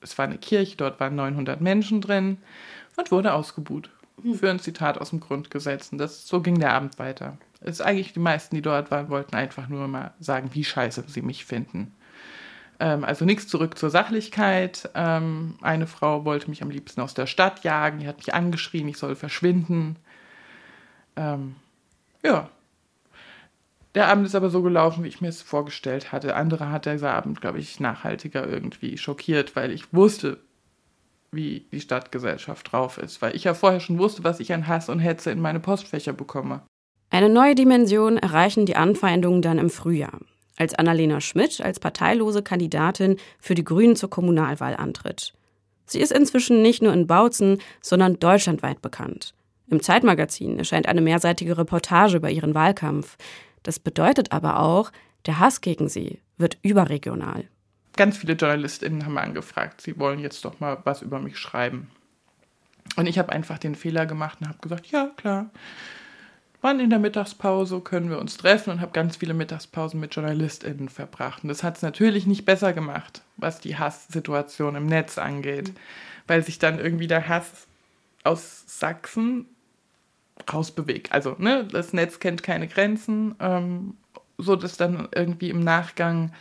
es 0.00 0.18
war 0.18 0.26
eine 0.26 0.38
Kirche, 0.38 0.76
dort 0.76 1.00
waren 1.00 1.14
900 1.14 1.60
Menschen 1.60 2.00
drin 2.00 2.38
und 2.96 3.10
wurde 3.10 3.32
ausgebuht 3.32 3.90
für 4.34 4.50
ein 4.50 4.58
Zitat 4.58 4.98
aus 4.98 5.10
dem 5.10 5.20
Grundgesetz. 5.20 5.92
Und 5.92 5.98
das, 5.98 6.26
so 6.26 6.40
ging 6.40 6.58
der 6.58 6.72
Abend 6.72 6.98
weiter. 6.98 7.38
Ist 7.60 7.80
eigentlich 7.80 8.12
die 8.12 8.20
meisten, 8.20 8.54
die 8.54 8.62
dort 8.62 8.90
waren, 8.90 9.08
wollten 9.08 9.34
einfach 9.34 9.68
nur 9.68 9.88
mal 9.88 10.12
sagen, 10.20 10.50
wie 10.52 10.64
scheiße 10.64 11.04
sie 11.08 11.22
mich 11.22 11.44
finden. 11.44 11.94
Ähm, 12.78 13.04
also 13.04 13.24
nichts 13.24 13.48
zurück 13.48 13.78
zur 13.78 13.90
Sachlichkeit. 13.90 14.90
Ähm, 14.94 15.56
eine 15.62 15.86
Frau 15.86 16.24
wollte 16.24 16.50
mich 16.50 16.62
am 16.62 16.70
liebsten 16.70 17.00
aus 17.00 17.14
der 17.14 17.26
Stadt 17.26 17.64
jagen, 17.64 18.00
die 18.00 18.08
hat 18.08 18.18
mich 18.18 18.34
angeschrien, 18.34 18.88
ich 18.88 18.98
soll 18.98 19.16
verschwinden. 19.16 19.96
Ähm, 21.16 21.56
ja. 22.22 22.50
Der 23.94 24.08
Abend 24.08 24.26
ist 24.26 24.34
aber 24.34 24.50
so 24.50 24.62
gelaufen, 24.62 25.04
wie 25.04 25.08
ich 25.08 25.22
mir 25.22 25.28
es 25.28 25.40
vorgestellt 25.40 26.12
hatte. 26.12 26.36
Andere 26.36 26.70
hat 26.70 26.84
dieser 26.84 27.14
Abend, 27.14 27.40
glaube 27.40 27.58
ich, 27.58 27.80
nachhaltiger 27.80 28.46
irgendwie 28.46 28.98
schockiert, 28.98 29.56
weil 29.56 29.70
ich 29.70 29.94
wusste, 29.94 30.38
wie 31.32 31.66
die 31.72 31.80
Stadtgesellschaft 31.80 32.72
drauf 32.72 32.98
ist, 32.98 33.22
weil 33.22 33.34
ich 33.34 33.44
ja 33.44 33.54
vorher 33.54 33.80
schon 33.80 33.98
wusste, 33.98 34.22
was 34.22 34.40
ich 34.40 34.52
an 34.52 34.66
Hass 34.66 34.90
und 34.90 34.98
Hetze 34.98 35.30
in 35.30 35.40
meine 35.40 35.60
Postfächer 35.60 36.12
bekomme. 36.12 36.62
Eine 37.16 37.30
neue 37.30 37.54
Dimension 37.54 38.18
erreichen 38.18 38.66
die 38.66 38.76
Anfeindungen 38.76 39.40
dann 39.40 39.56
im 39.56 39.70
Frühjahr. 39.70 40.20
als 40.58 40.74
Annalena 40.74 41.22
Schmidt 41.22 41.62
als 41.62 41.80
parteilose 41.80 42.42
Kandidatin 42.42 43.16
für 43.40 43.54
die 43.54 43.64
Grünen 43.64 43.96
zur 43.96 44.10
Kommunalwahl 44.10 44.76
antritt. 44.76 45.32
Sie 45.86 45.98
ist 45.98 46.12
inzwischen 46.12 46.60
nicht 46.60 46.82
nur 46.82 46.92
in 46.92 47.06
Bautzen, 47.06 47.62
sondern 47.80 48.18
deutschlandweit 48.18 48.82
bekannt. 48.82 49.32
Im 49.70 49.80
Zeitmagazin 49.80 50.58
erscheint 50.58 50.88
eine 50.88 51.00
mehrseitige 51.00 51.56
Reportage 51.56 52.18
über 52.18 52.28
ihren 52.28 52.54
Wahlkampf. 52.54 53.16
Das 53.62 53.78
bedeutet 53.78 54.32
aber 54.32 54.60
auch, 54.60 54.92
der 55.24 55.38
Hass 55.38 55.62
gegen 55.62 55.88
sie 55.88 56.20
wird 56.36 56.58
überregional. 56.60 57.44
Ganz 57.96 58.18
viele 58.18 58.34
JournalistInnen 58.34 59.06
haben 59.06 59.16
angefragt, 59.16 59.80
sie 59.80 59.98
wollen 59.98 60.18
jetzt 60.18 60.44
doch 60.44 60.60
mal 60.60 60.82
was 60.84 61.00
über 61.00 61.18
mich 61.18 61.38
schreiben. 61.38 61.90
Und 62.96 63.06
ich 63.06 63.18
habe 63.18 63.32
einfach 63.32 63.56
den 63.56 63.74
Fehler 63.74 64.04
gemacht 64.04 64.36
und 64.42 64.48
habe 64.48 64.58
gesagt, 64.58 64.88
ja, 64.88 65.10
klar. 65.16 65.48
Wann 66.62 66.80
in 66.80 66.90
der 66.90 66.98
Mittagspause 66.98 67.80
können 67.80 68.10
wir 68.10 68.18
uns 68.18 68.36
treffen 68.36 68.70
und 68.70 68.80
habe 68.80 68.92
ganz 68.92 69.16
viele 69.16 69.34
Mittagspausen 69.34 70.00
mit 70.00 70.14
JournalistInnen 70.14 70.88
verbracht. 70.88 71.42
Und 71.42 71.48
das 71.48 71.62
hat 71.62 71.76
es 71.76 71.82
natürlich 71.82 72.26
nicht 72.26 72.44
besser 72.44 72.72
gemacht, 72.72 73.22
was 73.36 73.60
die 73.60 73.76
Hasssituation 73.76 74.74
im 74.74 74.86
Netz 74.86 75.18
angeht, 75.18 75.72
weil 76.26 76.42
sich 76.42 76.58
dann 76.58 76.78
irgendwie 76.78 77.06
der 77.06 77.28
Hass 77.28 77.66
aus 78.24 78.64
Sachsen 78.66 79.46
rausbewegt. 80.52 81.12
Also, 81.12 81.36
ne, 81.38 81.64
das 81.64 81.92
Netz 81.92 82.20
kennt 82.20 82.42
keine 82.42 82.68
Grenzen, 82.68 83.34
ähm, 83.40 83.94
so 84.38 84.56
dass 84.56 84.76
dann 84.76 85.08
irgendwie 85.14 85.50
im 85.50 85.60
Nachgang 85.60 86.32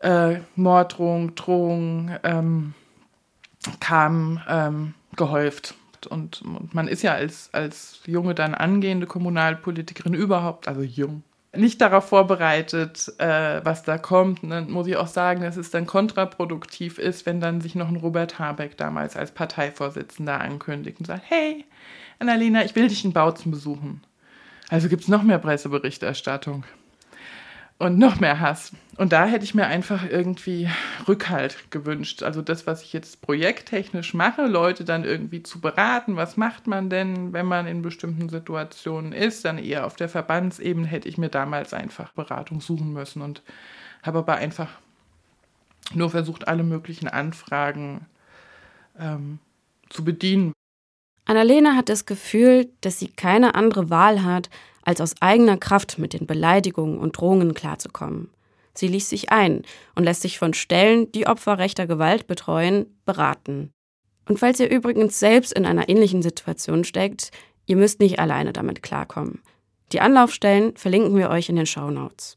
äh, 0.00 0.40
Morddrohung, 0.56 1.34
Drohung 1.34 2.10
ähm, 2.22 2.74
kam 3.80 4.40
ähm, 4.48 4.94
gehäuft. 5.16 5.74
Und, 6.06 6.42
und, 6.42 6.74
man 6.74 6.88
ist 6.88 7.02
ja 7.02 7.14
als, 7.14 7.50
als 7.52 8.00
junge, 8.06 8.34
dann 8.34 8.54
angehende 8.54 9.06
Kommunalpolitikerin 9.06 10.14
überhaupt, 10.14 10.68
also 10.68 10.82
jung, 10.82 11.22
nicht 11.54 11.80
darauf 11.80 12.08
vorbereitet, 12.08 13.12
äh, 13.18 13.60
was 13.64 13.82
da 13.82 13.98
kommt. 13.98 14.42
Und 14.42 14.50
dann 14.50 14.70
muss 14.70 14.86
ich 14.86 14.96
auch 14.96 15.08
sagen, 15.08 15.42
dass 15.42 15.56
es 15.56 15.70
dann 15.70 15.86
kontraproduktiv 15.86 16.98
ist, 16.98 17.26
wenn 17.26 17.40
dann 17.40 17.60
sich 17.60 17.74
noch 17.74 17.88
ein 17.88 17.96
Robert 17.96 18.38
Habeck 18.38 18.76
damals 18.76 19.16
als 19.16 19.32
Parteivorsitzender 19.32 20.40
ankündigt 20.40 21.00
und 21.00 21.06
sagt, 21.06 21.24
hey, 21.26 21.64
Annalena, 22.18 22.64
ich 22.64 22.76
will 22.76 22.88
dich 22.88 23.04
in 23.04 23.12
Bautzen 23.12 23.50
besuchen. 23.50 24.02
Also 24.68 24.88
gibt 24.88 25.02
es 25.02 25.08
noch 25.08 25.22
mehr 25.22 25.38
Presseberichterstattung 25.38 26.64
und 27.80 27.98
noch 27.98 28.20
mehr 28.20 28.40
Hass. 28.40 28.72
Und 28.98 29.14
da 29.14 29.24
hätte 29.24 29.44
ich 29.44 29.54
mir 29.54 29.66
einfach 29.66 30.04
irgendwie 30.04 30.68
Rückhalt 31.08 31.70
gewünscht. 31.70 32.22
Also 32.22 32.42
das, 32.42 32.66
was 32.66 32.82
ich 32.82 32.92
jetzt 32.92 33.22
projekttechnisch 33.22 34.12
mache, 34.12 34.46
Leute 34.46 34.84
dann 34.84 35.02
irgendwie 35.02 35.42
zu 35.42 35.62
beraten, 35.62 36.14
was 36.14 36.36
macht 36.36 36.66
man 36.66 36.90
denn, 36.90 37.32
wenn 37.32 37.46
man 37.46 37.66
in 37.66 37.80
bestimmten 37.80 38.28
Situationen 38.28 39.12
ist, 39.12 39.46
dann 39.46 39.56
eher 39.56 39.86
auf 39.86 39.96
der 39.96 40.10
Verbandsebene 40.10 40.86
hätte 40.86 41.08
ich 41.08 41.16
mir 41.16 41.30
damals 41.30 41.72
einfach 41.72 42.12
Beratung 42.12 42.60
suchen 42.60 42.92
müssen 42.92 43.22
und 43.22 43.42
habe 44.02 44.18
aber 44.18 44.34
einfach 44.34 44.68
nur 45.94 46.10
versucht, 46.10 46.48
alle 46.48 46.62
möglichen 46.62 47.08
Anfragen 47.08 48.04
ähm, 48.98 49.38
zu 49.88 50.04
bedienen. 50.04 50.52
Annalena 51.24 51.76
hat 51.76 51.88
das 51.88 52.04
Gefühl, 52.04 52.68
dass 52.82 52.98
sie 52.98 53.08
keine 53.08 53.54
andere 53.54 53.88
Wahl 53.88 54.22
hat, 54.22 54.50
als 54.82 55.00
aus 55.00 55.14
eigener 55.20 55.56
Kraft 55.56 55.98
mit 55.98 56.12
den 56.12 56.26
Beleidigungen 56.26 56.98
und 56.98 57.16
Drohungen 57.16 57.54
klarzukommen. 57.54 58.30
Sie 58.74 58.88
liest 58.88 59.10
sich 59.10 59.30
ein 59.30 59.62
und 59.94 60.04
lässt 60.04 60.22
sich 60.22 60.38
von 60.38 60.54
Stellen, 60.54 61.10
die 61.12 61.26
Opfer 61.26 61.58
rechter 61.58 61.86
Gewalt 61.86 62.26
betreuen, 62.26 62.86
beraten. 63.04 63.72
Und 64.28 64.38
falls 64.38 64.60
ihr 64.60 64.70
übrigens 64.70 65.18
selbst 65.18 65.52
in 65.52 65.66
einer 65.66 65.88
ähnlichen 65.88 66.22
Situation 66.22 66.84
steckt, 66.84 67.30
ihr 67.66 67.76
müsst 67.76 68.00
nicht 68.00 68.20
alleine 68.20 68.52
damit 68.52 68.82
klarkommen. 68.82 69.42
Die 69.92 70.00
Anlaufstellen 70.00 70.76
verlinken 70.76 71.16
wir 71.16 71.30
euch 71.30 71.48
in 71.48 71.56
den 71.56 71.66
Shownotes. 71.66 72.36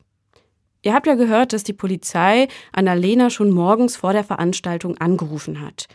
Ihr 0.82 0.94
habt 0.94 1.08
ja 1.08 1.16
gehört, 1.16 1.54
dass 1.54 1.64
die 1.64 1.74
Polizei 1.74 2.48
Annalena 2.72 3.30
schon 3.30 3.52
morgens 3.52 3.96
vor 3.96 4.12
der 4.12 4.24
Veranstaltung 4.24 4.98
angerufen 4.98 5.62
hat. 5.62 5.88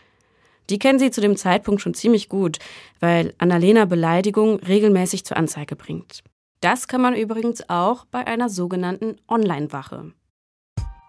Die 0.69 0.79
kennen 0.79 0.99
sie 0.99 1.11
zu 1.11 1.21
dem 1.21 1.35
Zeitpunkt 1.35 1.81
schon 1.81 1.93
ziemlich 1.93 2.29
gut, 2.29 2.59
weil 2.99 3.33
Annalena 3.37 3.85
Beleidigung 3.85 4.59
regelmäßig 4.59 5.25
zur 5.25 5.37
Anzeige 5.37 5.75
bringt. 5.75 6.23
Das 6.61 6.89
kann 6.89 7.01
man 7.01 7.15
übrigens 7.15 7.69
auch 7.69 8.03
bei 8.05 8.27
einer 8.27 8.49
sogenannten 8.49 9.15
Online-Wache. 9.29 10.11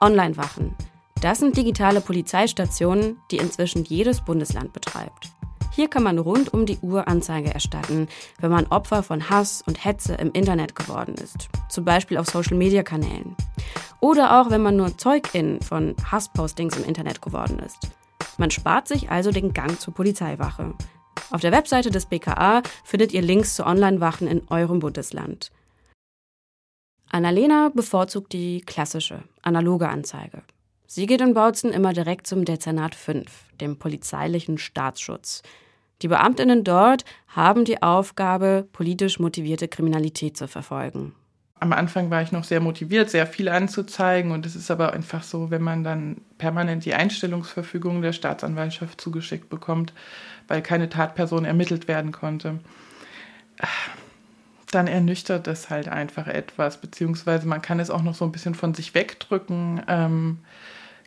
Online-Wachen. 0.01 0.77
Das 1.23 1.41
sind 1.41 1.57
digitale 1.57 2.01
Polizeistationen, 2.01 3.19
die 3.33 3.39
inzwischen 3.39 3.85
jedes 3.85 4.21
Bundesland 4.21 4.73
betreibt. 4.73 5.29
Hier 5.73 5.89
kann 5.89 6.05
man 6.05 6.21
rund 6.21 6.55
um 6.55 6.67
die 6.67 6.79
Uhr 6.79 7.09
Anzeige 7.09 7.53
erstatten, 7.53 8.07
wenn 8.39 8.53
man 8.53 8.67
Opfer 8.67 9.03
von 9.03 9.29
Hass 9.29 9.63
und 9.67 9.85
Hetze 9.85 10.15
im 10.15 10.31
Internet 10.33 10.77
geworden 10.77 11.17
ist, 11.17 11.49
zum 11.69 11.85
Beispiel 11.85 12.19
auf 12.19 12.27
Social-Media-Kanälen. 12.27 13.35
Oder 14.01 14.41
auch 14.41 14.51
wenn 14.51 14.63
man 14.63 14.77
nur 14.77 14.99
Zeugin 14.99 15.61
von 15.61 15.97
Hasspostings 16.11 16.77
im 16.77 16.85
Internet 16.85 17.23
geworden 17.23 17.59
ist. 17.59 17.91
Man 18.39 18.53
spart 18.53 18.87
sich 18.87 19.11
also 19.11 19.33
den 19.33 19.53
Gang 19.53 19.81
zur 19.81 19.95
Polizeiwache. 19.95 20.75
Auf 21.31 21.41
der 21.41 21.53
Webseite 21.53 21.91
des 21.91 22.07
BKA 22.07 22.63
findet 22.85 23.13
ihr 23.13 23.23
Links 23.23 23.55
zu 23.55 23.65
Online-Wachen 23.65 24.27
in 24.27 24.43
eurem 24.49 24.81
Bundesland. 24.81 25.51
Annalena 27.09 27.71
bevorzugt 27.75 28.33
die 28.33 28.61
klassische, 28.61 29.23
analoge 29.43 29.89
Anzeige. 29.89 30.43
Sie 30.87 31.07
geht 31.07 31.21
in 31.21 31.35
Bautzen 31.35 31.73
immer 31.73 31.93
direkt 31.93 32.27
zum 32.27 32.45
Dezernat 32.45 32.95
5, 32.95 33.45
dem 33.61 33.79
polizeilichen 33.79 34.59
Staatsschutz. 34.59 35.43
Die 36.03 36.09
Beamtinnen 36.09 36.65
dort 36.65 37.05
haben 37.29 37.65
die 37.65 37.83
Aufgabe, 37.83 38.67
politisch 38.73 39.21
motivierte 39.21 39.69
Kriminalität 39.69 40.37
zu 40.37 40.49
verfolgen. 40.49 41.15
Am 41.63 41.75
Anfang 41.75 42.11
war 42.11 42.23
ich 42.23 42.33
noch 42.33 42.45
sehr 42.45 42.61
motiviert, 42.61 43.11
sehr 43.11 43.27
viel 43.27 43.51
anzuzeigen. 43.51 44.33
Und 44.33 44.47
es 44.47 44.57
ist 44.57 44.71
aber 44.71 44.95
einfach 44.95 45.23
so, 45.23 45.51
wenn 45.51 45.61
man 45.61 45.85
dann 45.85 46.23
permanent 46.39 46.87
die 46.87 46.95
Einstellungsverfügung 46.95 48.01
der 48.01 48.15
Staatsanwaltschaft 48.15 48.99
zugeschickt 48.99 49.51
bekommt, 49.51 49.93
weil 50.51 50.63
keine 50.63 50.89
Tatperson 50.89 51.45
ermittelt 51.45 51.87
werden 51.87 52.11
konnte, 52.11 52.59
dann 54.73 54.89
ernüchtert 54.89 55.47
das 55.47 55.71
halt 55.71 55.89
einfach 55.89 56.27
etwas, 56.27 56.81
beziehungsweise 56.81 57.47
man 57.47 57.63
kann 57.63 57.79
es 57.79 57.89
auch 57.89 58.03
noch 58.03 58.15
so 58.15 58.25
ein 58.25 58.33
bisschen 58.33 58.55
von 58.55 58.75
sich 58.75 58.95
wegdrücken, 58.95 59.83
ähm, 59.87 60.39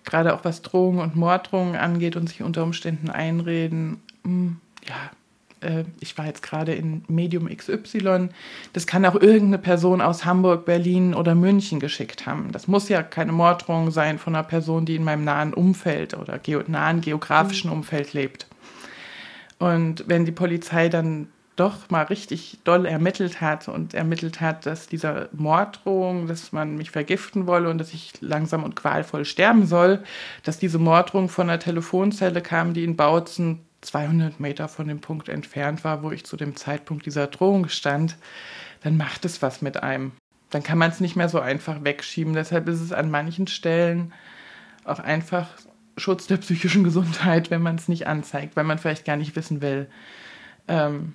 gerade 0.06 0.34
auch 0.34 0.46
was 0.46 0.62
Drohungen 0.62 1.02
und 1.02 1.16
Morddrohungen 1.16 1.76
angeht 1.76 2.16
und 2.16 2.28
sich 2.28 2.42
unter 2.42 2.64
Umständen 2.64 3.10
einreden, 3.10 4.02
hm, 4.24 4.58
ja, 4.88 5.12
äh, 5.60 5.84
ich 6.00 6.18
war 6.18 6.26
jetzt 6.26 6.42
gerade 6.42 6.74
in 6.74 7.04
Medium 7.10 7.50
XY, 7.50 8.30
das 8.72 8.88
kann 8.88 9.06
auch 9.06 9.16
irgendeine 9.16 9.58
Person 9.58 10.00
aus 10.00 10.24
Hamburg, 10.24 10.66
Berlin 10.66 11.14
oder 11.14 11.36
München 11.36 11.82
geschickt 11.82 12.26
haben. 12.26 12.54
Das 12.54 12.68
muss 12.68 12.88
ja 12.88 13.04
keine 13.04 13.34
Morddrohung 13.34 13.92
sein 13.92 14.20
von 14.20 14.36
einer 14.36 14.44
Person, 14.44 14.86
die 14.86 14.96
in 14.96 15.04
meinem 15.04 15.26
nahen 15.26 15.54
Umfeld 15.54 16.14
oder 16.14 16.40
nahen 16.68 17.02
geografischen 17.02 17.70
mhm. 17.70 17.78
Umfeld 17.78 18.14
lebt. 18.14 18.48
Und 19.64 20.04
wenn 20.08 20.26
die 20.26 20.34
Polizei 20.34 20.90
dann 20.90 21.30
doch 21.56 21.90
mal 21.90 22.04
richtig 22.04 22.60
doll 22.66 22.86
ermittelt 22.86 23.40
hat 23.40 23.70
und 23.70 23.94
ermittelt 23.94 24.42
hat, 24.42 24.66
dass 24.66 24.88
dieser 24.88 25.30
Morddrohung, 25.32 26.28
dass 26.28 26.52
man 26.52 26.76
mich 26.76 26.92
vergiften 26.92 27.48
wolle 27.48 27.70
und 27.70 27.78
dass 27.78 27.94
ich 27.94 28.12
langsam 28.20 28.66
und 28.66 28.76
qualvoll 28.76 29.24
sterben 29.24 29.66
soll, 29.66 30.04
dass 30.44 30.58
diese 30.58 30.80
Morddrohung 30.80 31.30
von 31.30 31.50
einer 31.50 31.60
Telefonzelle 31.60 32.42
kam, 32.42 32.74
die 32.74 32.84
in 32.84 32.98
Bautzen 32.98 33.60
200 33.80 34.42
Meter 34.42 34.68
von 34.68 34.90
dem 34.90 35.00
Punkt 35.00 35.30
entfernt 35.30 35.86
war, 35.86 36.04
wo 36.04 36.12
ich 36.12 36.26
zu 36.26 36.36
dem 36.36 36.58
Zeitpunkt 36.58 37.06
dieser 37.06 37.28
Drohung 37.28 37.70
stand, 37.70 38.18
dann 38.82 38.98
macht 38.98 39.24
es 39.24 39.42
was 39.42 39.62
mit 39.62 39.82
einem. 39.82 40.12
Dann 40.50 40.64
kann 40.64 40.78
man 40.78 40.92
es 40.92 41.00
nicht 41.00 41.16
mehr 41.16 41.30
so 41.30 41.40
einfach 41.40 41.86
wegschieben. 41.86 42.34
Deshalb 42.34 42.68
ist 42.68 42.82
es 42.82 42.92
an 42.92 43.10
manchen 43.10 43.48
Stellen 43.48 44.12
auch 44.84 45.00
einfach 45.00 45.48
Schutz 45.98 46.28
der 46.28 46.38
psychischen 46.38 46.84
Gesundheit, 46.84 47.52
wenn 47.52 47.62
man 47.62 47.76
es 47.76 47.88
nicht 47.88 48.08
anzeigt, 48.08 48.56
weil 48.56 48.64
man 48.64 48.80
vielleicht 48.80 49.06
gar 49.06 49.18
nicht 49.18 49.36
wissen 49.36 49.62
will, 49.62 49.88
ähm, 50.68 51.14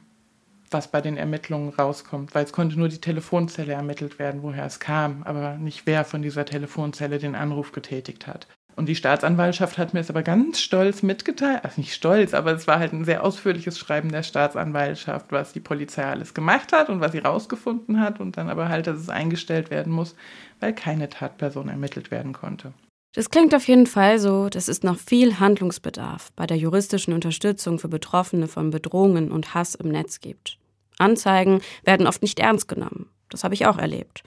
was 0.70 0.90
bei 0.90 1.00
den 1.00 1.16
Ermittlungen 1.16 1.70
rauskommt, 1.70 2.34
weil 2.34 2.44
es 2.44 2.52
konnte 2.52 2.78
nur 2.78 2.88
die 2.88 3.00
Telefonzelle 3.00 3.72
ermittelt 3.72 4.18
werden, 4.18 4.42
woher 4.42 4.66
es 4.66 4.80
kam, 4.80 5.22
aber 5.24 5.56
nicht 5.56 5.86
wer 5.86 6.04
von 6.04 6.22
dieser 6.22 6.44
Telefonzelle 6.44 7.18
den 7.18 7.34
Anruf 7.34 7.72
getätigt 7.72 8.26
hat. 8.26 8.46
Und 8.76 8.86
die 8.86 8.94
Staatsanwaltschaft 8.94 9.76
hat 9.76 9.92
mir 9.92 9.98
es 9.98 10.10
aber 10.10 10.22
ganz 10.22 10.60
stolz 10.60 11.02
mitgeteilt, 11.02 11.64
also 11.64 11.80
nicht 11.80 11.94
stolz, 11.94 12.32
aber 12.32 12.52
es 12.52 12.68
war 12.68 12.78
halt 12.78 12.92
ein 12.92 13.04
sehr 13.04 13.24
ausführliches 13.24 13.76
Schreiben 13.76 14.12
der 14.12 14.22
Staatsanwaltschaft, 14.22 15.32
was 15.32 15.52
die 15.52 15.58
Polizei 15.58 16.04
alles 16.04 16.32
gemacht 16.32 16.72
hat 16.72 16.88
und 16.88 17.00
was 17.00 17.10
sie 17.10 17.18
rausgefunden 17.18 17.98
hat 17.98 18.20
und 18.20 18.36
dann 18.36 18.48
aber 18.48 18.68
halt, 18.68 18.86
dass 18.86 18.98
es 18.98 19.08
eingestellt 19.08 19.72
werden 19.72 19.92
muss, 19.92 20.14
weil 20.60 20.74
keine 20.74 21.08
Tatperson 21.08 21.68
ermittelt 21.68 22.12
werden 22.12 22.32
konnte. 22.32 22.72
Das 23.18 23.30
klingt 23.30 23.52
auf 23.52 23.66
jeden 23.66 23.88
Fall 23.88 24.20
so, 24.20 24.48
dass 24.48 24.68
es 24.68 24.84
noch 24.84 24.96
viel 24.96 25.40
Handlungsbedarf 25.40 26.30
bei 26.36 26.46
der 26.46 26.56
juristischen 26.56 27.12
Unterstützung 27.12 27.80
für 27.80 27.88
Betroffene 27.88 28.46
von 28.46 28.70
Bedrohungen 28.70 29.32
und 29.32 29.54
Hass 29.54 29.74
im 29.74 29.88
Netz 29.88 30.20
gibt. 30.20 30.56
Anzeigen 30.98 31.60
werden 31.82 32.06
oft 32.06 32.22
nicht 32.22 32.38
ernst 32.38 32.68
genommen. 32.68 33.10
Das 33.28 33.42
habe 33.42 33.54
ich 33.54 33.66
auch 33.66 33.76
erlebt. 33.76 34.22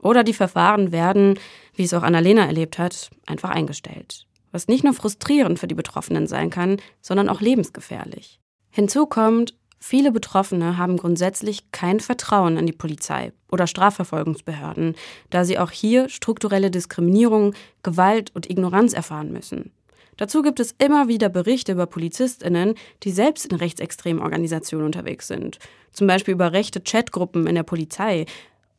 Oder 0.00 0.22
die 0.22 0.32
Verfahren 0.32 0.92
werden, 0.92 1.40
wie 1.74 1.82
es 1.82 1.92
auch 1.92 2.04
Annalena 2.04 2.46
erlebt 2.46 2.78
hat, 2.78 3.10
einfach 3.26 3.50
eingestellt. 3.50 4.28
Was 4.52 4.68
nicht 4.68 4.84
nur 4.84 4.94
frustrierend 4.94 5.58
für 5.58 5.66
die 5.66 5.74
Betroffenen 5.74 6.28
sein 6.28 6.50
kann, 6.50 6.76
sondern 7.00 7.28
auch 7.28 7.40
lebensgefährlich. 7.40 8.38
Hinzu 8.70 9.06
kommt, 9.06 9.56
Viele 9.88 10.10
Betroffene 10.10 10.78
haben 10.78 10.96
grundsätzlich 10.96 11.70
kein 11.70 12.00
Vertrauen 12.00 12.58
an 12.58 12.66
die 12.66 12.72
Polizei 12.72 13.30
oder 13.48 13.68
Strafverfolgungsbehörden, 13.68 14.96
da 15.30 15.44
sie 15.44 15.60
auch 15.60 15.70
hier 15.70 16.08
strukturelle 16.08 16.72
Diskriminierung, 16.72 17.54
Gewalt 17.84 18.34
und 18.34 18.50
Ignoranz 18.50 18.94
erfahren 18.94 19.32
müssen. 19.32 19.70
Dazu 20.16 20.42
gibt 20.42 20.58
es 20.58 20.74
immer 20.78 21.06
wieder 21.06 21.28
Berichte 21.28 21.70
über 21.70 21.86
Polizistinnen, 21.86 22.74
die 23.04 23.12
selbst 23.12 23.46
in 23.46 23.56
rechtsextremen 23.56 24.20
Organisationen 24.20 24.86
unterwegs 24.86 25.28
sind, 25.28 25.60
zum 25.92 26.08
Beispiel 26.08 26.34
über 26.34 26.50
rechte 26.50 26.80
Chatgruppen 26.80 27.46
in 27.46 27.54
der 27.54 27.62
Polizei 27.62 28.26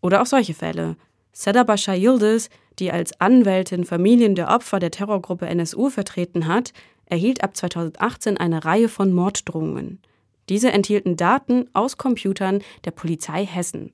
oder 0.01 0.21
auch 0.21 0.25
solche 0.25 0.55
Fälle. 0.55 0.97
Seda 1.31 1.63
Bashar 1.63 1.95
Yildiz, 1.95 2.49
die 2.79 2.91
als 2.91 3.17
Anwältin 3.21 3.85
Familien 3.85 4.35
der 4.35 4.49
Opfer 4.49 4.79
der 4.79 4.91
Terrorgruppe 4.91 5.47
NSU 5.47 5.89
vertreten 5.89 6.47
hat, 6.47 6.73
erhielt 7.05 7.45
ab 7.45 7.55
2018 7.55 8.35
eine 8.35 8.65
Reihe 8.65 8.89
von 8.89 9.13
Morddrohungen. 9.13 10.01
Diese 10.49 10.71
enthielten 10.71 11.17
Daten 11.17 11.65
aus 11.73 11.97
Computern 11.97 12.62
der 12.86 12.91
Polizei 12.91 13.45
Hessen. 13.45 13.93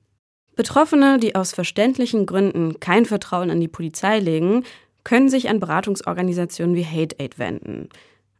Betroffene, 0.56 1.18
die 1.18 1.34
aus 1.34 1.52
verständlichen 1.52 2.26
Gründen 2.26 2.78
kein 2.78 3.06
Vertrauen 3.06 3.50
an 3.50 3.60
die 3.60 3.68
Polizei 3.68 4.20
legen, 4.20 4.64
können 5.02 5.28
sich 5.28 5.48
an 5.48 5.60
Beratungsorganisationen 5.60 6.76
wie 6.76 6.84
Hate 6.84 7.16
Aid 7.18 7.38
wenden. 7.38 7.88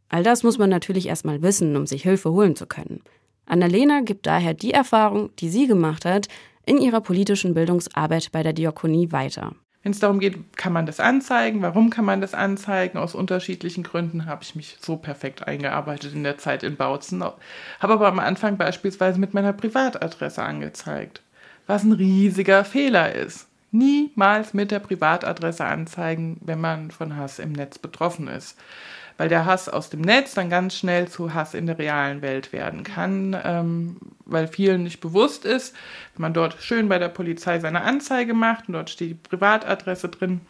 All 0.09 0.23
das 0.23 0.43
muss 0.43 0.57
man 0.57 0.69
natürlich 0.69 1.07
erstmal 1.07 1.41
wissen, 1.41 1.75
um 1.75 1.85
sich 1.85 2.03
Hilfe 2.03 2.31
holen 2.31 2.55
zu 2.55 2.67
können. 2.67 3.01
Annalena 3.45 4.01
gibt 4.01 4.25
daher 4.25 4.53
die 4.53 4.71
Erfahrung, 4.71 5.29
die 5.37 5.49
sie 5.49 5.67
gemacht 5.67 6.05
hat, 6.05 6.27
in 6.65 6.79
ihrer 6.79 7.01
politischen 7.01 7.53
Bildungsarbeit 7.53 8.31
bei 8.31 8.41
der 8.41 8.53
Diakonie 8.53 9.11
weiter. 9.11 9.53
Wenn 9.85 9.91
es 9.91 9.99
darum 9.99 10.19
geht, 10.19 10.57
kann 10.57 10.73
man 10.73 10.87
das 10.87 10.99
anzeigen? 10.99 11.61
Warum 11.61 11.91
kann 11.91 12.05
man 12.05 12.19
das 12.19 12.33
anzeigen? 12.33 12.97
Aus 12.97 13.13
unterschiedlichen 13.13 13.83
Gründen 13.83 14.25
habe 14.25 14.41
ich 14.41 14.55
mich 14.55 14.77
so 14.81 14.97
perfekt 14.97 15.47
eingearbeitet 15.47 16.15
in 16.15 16.23
der 16.23 16.39
Zeit 16.39 16.63
in 16.63 16.75
Bautzen. 16.75 17.23
Habe 17.23 17.93
aber 17.93 18.07
am 18.07 18.17
Anfang 18.17 18.57
beispielsweise 18.57 19.19
mit 19.19 19.35
meiner 19.35 19.53
Privatadresse 19.53 20.41
angezeigt, 20.41 21.21
was 21.67 21.83
ein 21.83 21.91
riesiger 21.91 22.65
Fehler 22.65 23.13
ist. 23.13 23.47
Niemals 23.69 24.55
mit 24.55 24.71
der 24.71 24.79
Privatadresse 24.79 25.65
anzeigen, 25.65 26.41
wenn 26.41 26.59
man 26.59 26.89
von 26.89 27.15
Hass 27.15 27.37
im 27.37 27.51
Netz 27.51 27.77
betroffen 27.77 28.27
ist 28.27 28.57
weil 29.17 29.29
der 29.29 29.45
Hass 29.45 29.69
aus 29.69 29.89
dem 29.89 30.01
Netz 30.01 30.33
dann 30.33 30.49
ganz 30.49 30.75
schnell 30.75 31.07
zu 31.07 31.33
Hass 31.33 31.53
in 31.53 31.67
der 31.67 31.79
realen 31.79 32.21
Welt 32.21 32.51
werden 32.51 32.83
kann, 32.83 33.35
ähm, 33.43 33.97
weil 34.25 34.47
vielen 34.47 34.83
nicht 34.83 34.99
bewusst 34.99 35.45
ist, 35.45 35.75
wenn 36.15 36.23
man 36.23 36.33
dort 36.33 36.61
schön 36.61 36.89
bei 36.89 36.99
der 36.99 37.09
Polizei 37.09 37.59
seine 37.59 37.81
Anzeige 37.81 38.33
macht 38.33 38.67
und 38.67 38.73
dort 38.73 38.89
steht 38.89 39.09
die 39.09 39.13
Privatadresse 39.15 40.09
drin, 40.09 40.41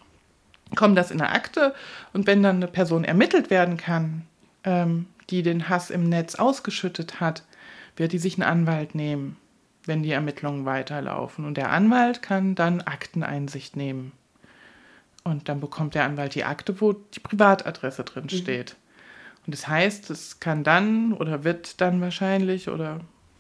kommt 0.76 0.98
das 0.98 1.12
in 1.12 1.20
der 1.20 1.34
Akte 1.34 1.76
und 2.14 2.28
wenn 2.28 2.42
dann 2.42 2.58
eine 2.58 2.68
Person 2.68 3.04
ermittelt 3.04 3.50
werden 3.50 3.78
kann, 3.78 4.24
ähm, 4.64 5.08
die 5.30 5.44
den 5.44 5.70
Hass 5.70 5.90
im 5.90 6.10
Netz 6.10 6.36
ausgeschüttet 6.36 7.20
hat, 7.20 7.44
wird 7.96 8.12
die 8.12 8.20
sich 8.20 8.36
einen 8.36 8.50
Anwalt 8.50 8.96
nehmen, 8.96 9.38
wenn 9.86 10.04
die 10.04 10.12
Ermittlungen 10.12 10.66
weiterlaufen. 10.66 11.46
Und 11.46 11.56
der 11.58 11.72
Anwalt 11.72 12.22
kann 12.22 12.56
dann 12.56 12.82
Akteneinsicht 12.82 13.76
nehmen. 13.76 14.12
Und 15.26 15.50
dann 15.50 15.60
bekommt 15.60 15.96
der 15.96 16.06
Anwalt 16.06 16.36
die 16.36 16.44
Akte, 16.44 16.80
wo 16.80 16.94
die 16.94 17.20
Privatadresse 17.20 18.04
drin 18.04 18.26
mhm. 18.26 18.38
steht. 18.38 18.74
Mhm. 18.74 18.86
Und 19.48 19.56
das 19.56 19.68
heißt, 19.68 20.10
es 20.12 20.40
kann 20.40 20.64
dann 20.64 21.14
oder 21.14 21.44
wird 21.44 21.82
dann 21.82 22.00
wahrscheinlich 22.00 22.70
oder 22.70 23.00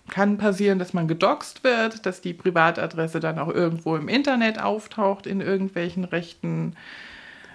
kann 0.09 0.37
passieren, 0.37 0.77
dass 0.77 0.93
man 0.93 1.07
gedoxt 1.07 1.63
wird, 1.63 2.05
dass 2.05 2.21
die 2.21 2.33
Privatadresse 2.33 3.19
dann 3.19 3.39
auch 3.39 3.49
irgendwo 3.49 3.95
im 3.95 4.07
Internet 4.07 4.61
auftaucht, 4.61 5.25
in 5.25 5.41
irgendwelchen 5.41 6.03
rechten 6.03 6.75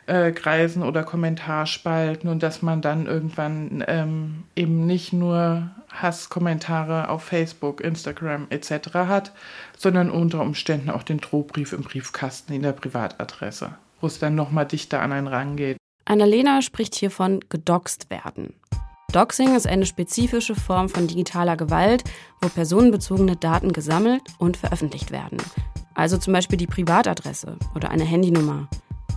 äh, 0.06 0.32
Kreisen 0.32 0.82
oder 0.82 1.04
Kommentarspalten 1.04 2.28
und 2.28 2.42
dass 2.42 2.62
man 2.62 2.82
dann 2.82 3.06
irgendwann 3.06 3.84
ähm, 3.86 4.44
eben 4.56 4.86
nicht 4.86 5.12
nur 5.12 5.70
Hasskommentare 5.92 7.08
auf 7.08 7.24
Facebook, 7.24 7.80
Instagram 7.80 8.46
etc. 8.50 8.94
hat, 8.94 9.32
sondern 9.76 10.10
unter 10.10 10.40
Umständen 10.40 10.90
auch 10.90 11.04
den 11.04 11.18
Drohbrief 11.18 11.72
im 11.72 11.82
Briefkasten 11.82 12.52
in 12.52 12.62
der 12.62 12.72
Privatadresse 12.72 13.74
wo 14.00 14.06
es 14.06 14.18
dann 14.18 14.34
nochmal 14.34 14.66
dichter 14.66 15.00
an 15.00 15.12
einen 15.12 15.26
rangeht. 15.26 15.76
Annalena 16.04 16.62
spricht 16.62 16.94
hier 16.94 17.10
von 17.10 17.40
gedoxt 17.48 18.10
werden. 18.10 18.54
Doxing 19.12 19.56
ist 19.56 19.66
eine 19.66 19.86
spezifische 19.86 20.54
Form 20.54 20.88
von 20.88 21.08
digitaler 21.08 21.56
Gewalt, 21.56 22.04
wo 22.40 22.48
personenbezogene 22.48 23.36
Daten 23.36 23.72
gesammelt 23.72 24.22
und 24.38 24.56
veröffentlicht 24.56 25.10
werden. 25.10 25.38
Also 25.94 26.16
zum 26.16 26.32
Beispiel 26.32 26.58
die 26.58 26.68
Privatadresse 26.68 27.56
oder 27.74 27.90
eine 27.90 28.04
Handynummer. 28.04 28.68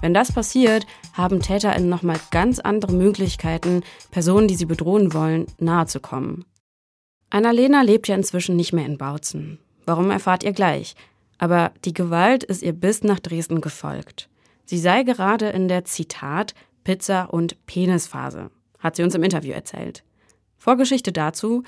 Wenn 0.02 0.14
das 0.14 0.32
passiert, 0.32 0.86
haben 1.14 1.42
TäterInnen 1.42 1.90
nochmal 1.90 2.20
ganz 2.32 2.60
andere 2.60 2.92
Möglichkeiten, 2.92 3.84
Personen, 4.12 4.48
die 4.48 4.56
sie 4.56 4.66
bedrohen 4.66 5.14
wollen, 5.14 5.46
nahezukommen. 5.60 6.46
Annalena 7.30 7.84
lebt 7.84 8.08
ja 8.08 8.16
inzwischen 8.16 8.56
nicht 8.56 8.74
mehr 8.74 8.86
in 8.86 8.98
Bautzen. 8.98 9.60
Warum 9.86 10.12
erfahrt 10.12 10.44
ihr 10.44 10.54
gleich? 10.54 10.96
Aber 11.38 11.72
die 11.86 11.94
Gewalt 11.94 12.44
ist 12.44 12.64
ihr 12.64 12.74
bis 12.74 13.04
nach 13.04 13.20
Dresden 13.20 13.62
gefolgt. 13.62 14.30
Sie 14.66 14.78
sei 14.78 15.04
gerade 15.04 15.50
in 15.50 15.68
der 15.68 15.86
Zitat 15.86 16.54
Pizza- 16.84 17.26
und 17.26 17.66
Penisphase, 17.66 18.52
hat 18.80 18.96
sie 18.96 19.04
uns 19.04 19.16
im 19.16 19.24
Interview 19.24 19.54
erzählt. 19.54 20.04
Vorgeschichte 20.58 21.12
dazu: 21.12 21.64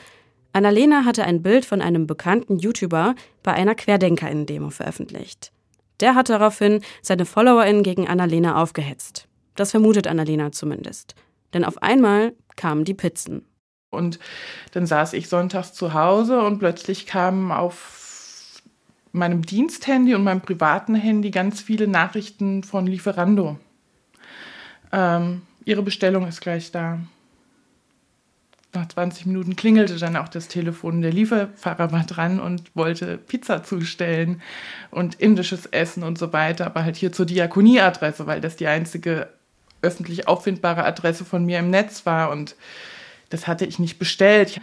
Annalena 0.54 1.06
hatte 1.06 1.26
ein 1.26 1.42
Bild 1.42 1.66
von 1.66 1.82
einem 1.82 2.08
bekannten 2.08 2.60
YouTuber 2.60 3.16
bei 3.44 3.54
einer 3.54 3.76
Querdenkerinnen-Demo 3.76 4.70
veröffentlicht. 4.70 5.52
Der 6.00 6.16
hat 6.16 6.30
daraufhin 6.30 6.82
seine 7.02 7.26
FollowerInnen 7.26 7.84
gegen 7.84 8.08
Annalena 8.08 8.62
aufgehetzt. 8.62 9.28
Das 9.56 9.72
vermutet 9.72 10.08
Annalena 10.08 10.52
zumindest. 10.52 11.16
Denn 11.54 11.64
auf 11.64 11.82
einmal 11.82 12.34
kamen 12.56 12.84
die 12.84 12.94
Pizzen. 12.94 13.46
Und 13.92 14.20
dann 14.74 14.86
saß 14.86 15.14
ich 15.14 15.30
sonntags 15.30 15.74
zu 15.74 15.94
Hause 15.94 16.42
und 16.42 16.60
plötzlich 16.60 17.06
kamen 17.06 17.52
auf 17.52 18.05
meinem 19.16 19.46
Diensthandy 19.46 20.14
und 20.16 20.24
meinem 20.24 20.42
privaten 20.42 20.96
Handy 20.96 21.32
ganz 21.32 21.62
viele 21.62 21.88
Nachrichten 21.88 22.64
von 22.64 22.86
Lieferando. 22.86 23.58
Ähm, 24.92 25.42
ihre 25.64 25.82
Bestellung 25.82 26.28
ist 26.28 26.42
gleich 26.42 26.72
da. 26.72 27.00
Nach 28.74 28.88
20 28.88 29.26
Minuten 29.26 29.56
klingelte 29.56 29.98
dann 29.98 30.18
auch 30.18 30.28
das 30.28 30.50
Telefon. 30.50 31.02
Der 31.02 31.14
Lieferfahrer 31.14 31.94
war 31.94 32.04
dran 32.04 32.42
und 32.42 32.76
wollte 32.76 33.18
Pizza 33.18 33.64
zustellen 33.64 34.42
und 34.92 35.16
indisches 35.16 35.66
Essen 35.68 36.04
und 36.04 36.18
so 36.18 36.34
weiter, 36.34 36.66
aber 36.66 36.84
halt 36.84 36.98
hier 36.98 37.14
zur 37.14 37.26
Diakonieadresse, 37.26 38.28
weil 38.28 38.42
das 38.42 38.58
die 38.58 38.68
einzige 38.68 39.30
öffentlich 39.82 40.28
auffindbare 40.28 40.84
Adresse 40.84 41.24
von 41.24 41.46
mir 41.46 41.60
im 41.60 41.70
Netz 41.70 42.06
war 42.06 42.32
und 42.32 42.56
das 43.30 43.48
hatte 43.48 43.66
ich 43.66 43.80
nicht 43.80 43.98
bestellt. 43.98 44.60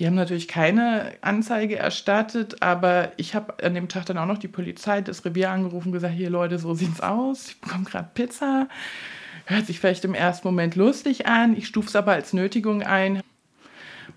Die 0.00 0.06
haben 0.06 0.14
natürlich 0.14 0.48
keine 0.48 1.12
Anzeige 1.20 1.76
erstattet, 1.76 2.62
aber 2.62 3.12
ich 3.18 3.34
habe 3.34 3.62
an 3.62 3.74
dem 3.74 3.90
Tag 3.90 4.06
dann 4.06 4.16
auch 4.16 4.24
noch 4.24 4.38
die 4.38 4.48
Polizei, 4.48 5.02
das 5.02 5.26
Revier 5.26 5.50
angerufen 5.50 5.88
und 5.88 5.92
gesagt, 5.92 6.14
hier 6.14 6.30
Leute, 6.30 6.58
so 6.58 6.72
sieht's 6.72 7.02
aus, 7.02 7.48
ich 7.48 7.60
bekomme 7.60 7.84
gerade 7.84 8.08
Pizza. 8.14 8.66
Hört 9.44 9.66
sich 9.66 9.78
vielleicht 9.78 10.06
im 10.06 10.14
ersten 10.14 10.48
Moment 10.48 10.74
lustig 10.74 11.26
an, 11.26 11.54
ich 11.54 11.66
stufe 11.66 11.88
es 11.88 11.96
aber 11.96 12.12
als 12.12 12.32
Nötigung 12.32 12.82
ein. 12.82 13.20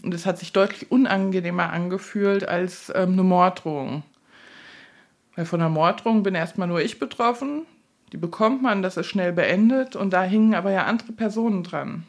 Und 0.03 0.13
es 0.13 0.25
hat 0.25 0.39
sich 0.39 0.53
deutlich 0.53 0.89
unangenehmer 0.89 1.73
angefühlt 1.73 2.47
als 2.47 2.89
ähm, 2.95 3.11
eine 3.11 3.23
Morddrohung. 3.23 4.03
Weil 5.35 5.45
von 5.45 5.59
einer 5.59 5.69
Morddrohung 5.69 6.23
bin 6.23 6.33
erstmal 6.33 6.69
nur 6.69 6.81
ich 6.81 6.97
betroffen. 6.97 7.63
Die 8.13 8.17
bekommt 8.17 8.61
man, 8.61 8.83
das 8.83 8.95
ist 8.95 9.07
schnell 9.07 9.33
beendet. 9.33 9.97
Und 9.97 10.13
da 10.13 10.23
hingen 10.23 10.55
aber 10.55 10.71
ja 10.71 10.85
andere 10.85 11.11
Personen 11.11 11.63
dran. 11.63 12.03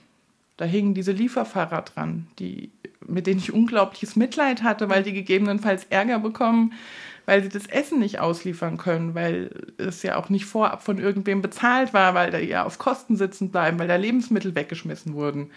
Da 0.56 0.64
hingen 0.64 0.94
diese 0.94 1.12
Lieferfahrer 1.12 1.82
dran, 1.82 2.28
die, 2.38 2.70
mit 3.06 3.26
denen 3.26 3.40
ich 3.40 3.52
unglaubliches 3.52 4.16
Mitleid 4.16 4.62
hatte, 4.62 4.88
weil 4.88 5.02
die 5.02 5.12
gegebenenfalls 5.12 5.84
Ärger 5.90 6.20
bekommen, 6.20 6.74
weil 7.26 7.42
sie 7.42 7.48
das 7.48 7.66
Essen 7.66 7.98
nicht 8.00 8.20
ausliefern 8.20 8.76
können, 8.76 9.14
weil 9.14 9.50
es 9.78 10.02
ja 10.02 10.16
auch 10.16 10.28
nicht 10.28 10.44
vorab 10.44 10.82
von 10.82 10.98
irgendwem 10.98 11.42
bezahlt 11.42 11.92
war, 11.92 12.14
weil 12.14 12.30
da 12.30 12.38
ja 12.38 12.64
auf 12.64 12.78
Kosten 12.78 13.16
sitzen 13.16 13.50
bleiben, 13.50 13.78
weil 13.78 13.88
da 13.88 13.96
Lebensmittel 13.96 14.54
weggeschmissen 14.54 15.14
wurden. 15.14 15.50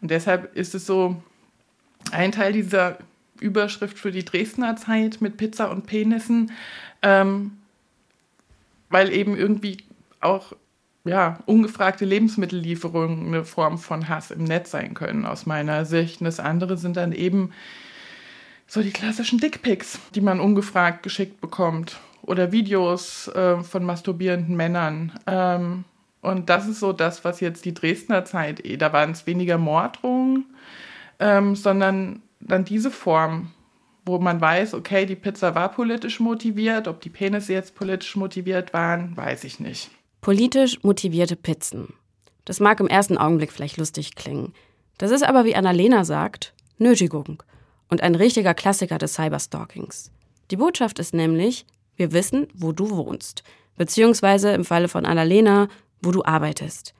Und 0.00 0.10
deshalb 0.10 0.56
ist 0.56 0.74
es 0.74 0.86
so 0.86 1.22
ein 2.10 2.32
Teil 2.32 2.52
dieser 2.52 2.98
Überschrift 3.40 3.98
für 3.98 4.12
die 4.12 4.24
Dresdner 4.24 4.76
Zeit 4.76 5.20
mit 5.20 5.36
Pizza 5.36 5.70
und 5.70 5.86
Penissen, 5.86 6.52
ähm, 7.02 7.58
weil 8.88 9.12
eben 9.12 9.36
irgendwie 9.36 9.78
auch 10.20 10.54
ja, 11.04 11.38
ungefragte 11.46 12.04
Lebensmittellieferungen 12.04 13.26
eine 13.26 13.44
Form 13.44 13.78
von 13.78 14.08
Hass 14.08 14.30
im 14.30 14.44
Netz 14.44 14.70
sein 14.70 14.94
können, 14.94 15.26
aus 15.26 15.44
meiner 15.46 15.84
Sicht. 15.84 16.20
Und 16.20 16.24
das 16.24 16.40
andere 16.40 16.76
sind 16.78 16.96
dann 16.96 17.12
eben 17.12 17.50
so 18.66 18.82
die 18.82 18.90
klassischen 18.90 19.38
Dickpics, 19.38 20.00
die 20.14 20.22
man 20.22 20.40
ungefragt 20.40 21.02
geschickt 21.02 21.40
bekommt. 21.40 21.98
Oder 22.22 22.52
Videos 22.52 23.28
äh, 23.28 23.62
von 23.62 23.84
masturbierenden 23.84 24.56
Männern. 24.56 25.12
Ähm, 25.26 25.84
und 26.22 26.48
das 26.48 26.66
ist 26.66 26.80
so 26.80 26.94
das, 26.94 27.22
was 27.22 27.40
jetzt 27.40 27.66
die 27.66 27.74
Dresdner 27.74 28.24
Zeit, 28.24 28.64
eh, 28.64 28.78
da 28.78 28.94
waren 28.94 29.10
es 29.10 29.26
weniger 29.26 29.58
Morddrohungen, 29.58 30.46
ähm, 31.18 31.54
sondern 31.54 32.22
dann 32.40 32.64
diese 32.64 32.90
Form, 32.90 33.50
wo 34.06 34.18
man 34.18 34.40
weiß, 34.40 34.72
okay, 34.72 35.04
die 35.04 35.16
Pizza 35.16 35.54
war 35.54 35.70
politisch 35.70 36.20
motiviert, 36.20 36.88
ob 36.88 37.02
die 37.02 37.10
Penisse 37.10 37.52
jetzt 37.52 37.74
politisch 37.74 38.16
motiviert 38.16 38.72
waren, 38.72 39.14
weiß 39.14 39.44
ich 39.44 39.60
nicht. 39.60 39.90
Politisch 40.24 40.82
motivierte 40.82 41.36
Pizzen. 41.36 41.92
Das 42.46 42.58
mag 42.58 42.80
im 42.80 42.86
ersten 42.86 43.18
Augenblick 43.18 43.52
vielleicht 43.52 43.76
lustig 43.76 44.14
klingen. 44.14 44.54
Das 44.96 45.10
ist 45.10 45.22
aber, 45.22 45.44
wie 45.44 45.54
Annalena 45.54 46.06
sagt, 46.06 46.54
Nötigung. 46.78 47.42
und 47.90 48.00
ein 48.00 48.14
richtiger 48.14 48.54
Klassiker 48.54 48.96
des 48.96 49.12
Cyberstalkings. 49.12 50.10
Die 50.50 50.56
Botschaft 50.56 50.98
ist 50.98 51.12
nämlich, 51.12 51.66
wir 51.96 52.12
wissen, 52.12 52.48
wo 52.54 52.72
du 52.72 52.88
wohnst, 52.96 53.42
beziehungsweise 53.76 54.52
im 54.52 54.64
Falle 54.64 54.88
von 54.88 55.04
Annalena, 55.04 55.68
wo 56.00 56.10
du 56.10 56.24
arbeitest. 56.24 56.94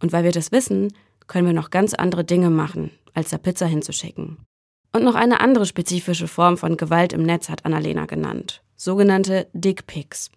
Und 0.00 0.12
weil 0.12 0.24
wir 0.24 0.32
das 0.32 0.50
wissen, 0.50 0.94
können 1.26 1.46
wir 1.46 1.52
noch 1.52 1.68
ganz 1.68 1.92
andere 1.92 2.24
Dinge 2.24 2.48
machen, 2.48 2.92
als 3.12 3.28
da 3.28 3.36
Pizza 3.36 3.66
hinzuschicken. 3.66 4.38
Und 4.94 5.04
noch 5.04 5.16
eine 5.16 5.40
andere 5.40 5.66
spezifische 5.66 6.28
Form 6.28 6.56
von 6.56 6.78
Gewalt 6.78 7.12
im 7.12 7.24
Netz 7.24 7.50
hat 7.50 7.66
Annalena 7.66 8.06
genannt, 8.06 8.62
sogenannte 8.74 9.48
Dickpics. 9.52 10.30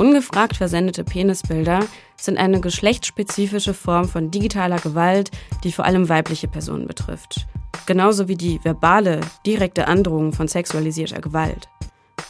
Ungefragt 0.00 0.56
versendete 0.56 1.04
Penisbilder 1.04 1.80
sind 2.16 2.38
eine 2.38 2.62
geschlechtsspezifische 2.62 3.74
Form 3.74 4.08
von 4.08 4.30
digitaler 4.30 4.78
Gewalt, 4.78 5.30
die 5.62 5.72
vor 5.72 5.84
allem 5.84 6.08
weibliche 6.08 6.48
Personen 6.48 6.86
betrifft. 6.86 7.46
Genauso 7.84 8.26
wie 8.26 8.34
die 8.34 8.64
verbale, 8.64 9.20
direkte 9.44 9.88
Androhung 9.88 10.32
von 10.32 10.48
sexualisierter 10.48 11.20
Gewalt. 11.20 11.68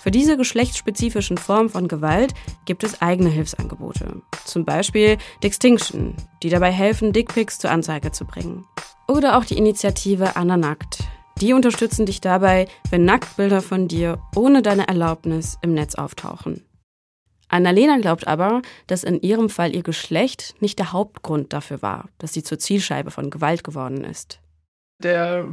Für 0.02 0.10
diese 0.10 0.36
geschlechtsspezifischen 0.36 1.38
Formen 1.38 1.68
von 1.68 1.86
Gewalt 1.86 2.34
gibt 2.64 2.82
es 2.82 3.00
eigene 3.02 3.30
Hilfsangebote. 3.30 4.20
Zum 4.44 4.64
Beispiel 4.64 5.16
Dixtinction, 5.44 6.16
die 6.42 6.48
dabei 6.48 6.72
helfen, 6.72 7.12
Dickpics 7.12 7.60
zur 7.60 7.70
Anzeige 7.70 8.10
zu 8.10 8.24
bringen. 8.24 8.64
Oder 9.06 9.38
auch 9.38 9.44
die 9.44 9.56
Initiative 9.56 10.34
Anna 10.34 10.56
Nackt. 10.56 11.04
Die 11.40 11.52
unterstützen 11.52 12.04
dich 12.04 12.20
dabei, 12.20 12.66
wenn 12.90 13.04
Nacktbilder 13.04 13.62
von 13.62 13.86
dir 13.86 14.18
ohne 14.34 14.60
deine 14.60 14.88
Erlaubnis 14.88 15.56
im 15.62 15.72
Netz 15.72 15.94
auftauchen. 15.94 16.64
Annalena 17.50 17.98
glaubt 17.98 18.26
aber, 18.26 18.62
dass 18.86 19.04
in 19.04 19.20
ihrem 19.20 19.50
Fall 19.50 19.74
ihr 19.74 19.82
Geschlecht 19.82 20.54
nicht 20.60 20.78
der 20.78 20.92
Hauptgrund 20.92 21.52
dafür 21.52 21.82
war, 21.82 22.08
dass 22.18 22.32
sie 22.32 22.42
zur 22.42 22.58
Zielscheibe 22.58 23.10
von 23.10 23.30
Gewalt 23.30 23.64
geworden 23.64 24.04
ist. 24.04 24.40
Der 25.02 25.46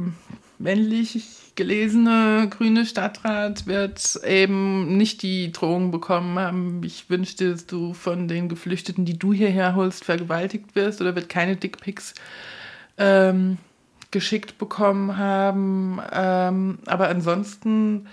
männlich 0.58 1.52
gelesene 1.54 2.48
grüne 2.50 2.86
Stadtrat 2.86 3.66
wird 3.66 4.20
eben 4.24 4.96
nicht 4.96 5.22
die 5.22 5.50
Drohung 5.50 5.90
bekommen 5.90 6.38
haben, 6.38 6.82
ich 6.84 7.10
wünschte, 7.10 7.50
dass 7.50 7.66
du 7.66 7.94
von 7.94 8.28
den 8.28 8.48
Geflüchteten, 8.48 9.04
die 9.04 9.18
du 9.18 9.32
hierher 9.32 9.74
holst, 9.74 10.04
vergewaltigt 10.04 10.74
wirst 10.74 11.00
oder 11.00 11.14
wird 11.16 11.28
keine 11.28 11.56
Dickpics 11.56 12.14
ähm, 12.96 13.58
geschickt 14.10 14.58
bekommen 14.58 15.16
haben. 15.16 16.00
Ähm, 16.12 16.78
aber 16.86 17.08
ansonsten 17.08 18.06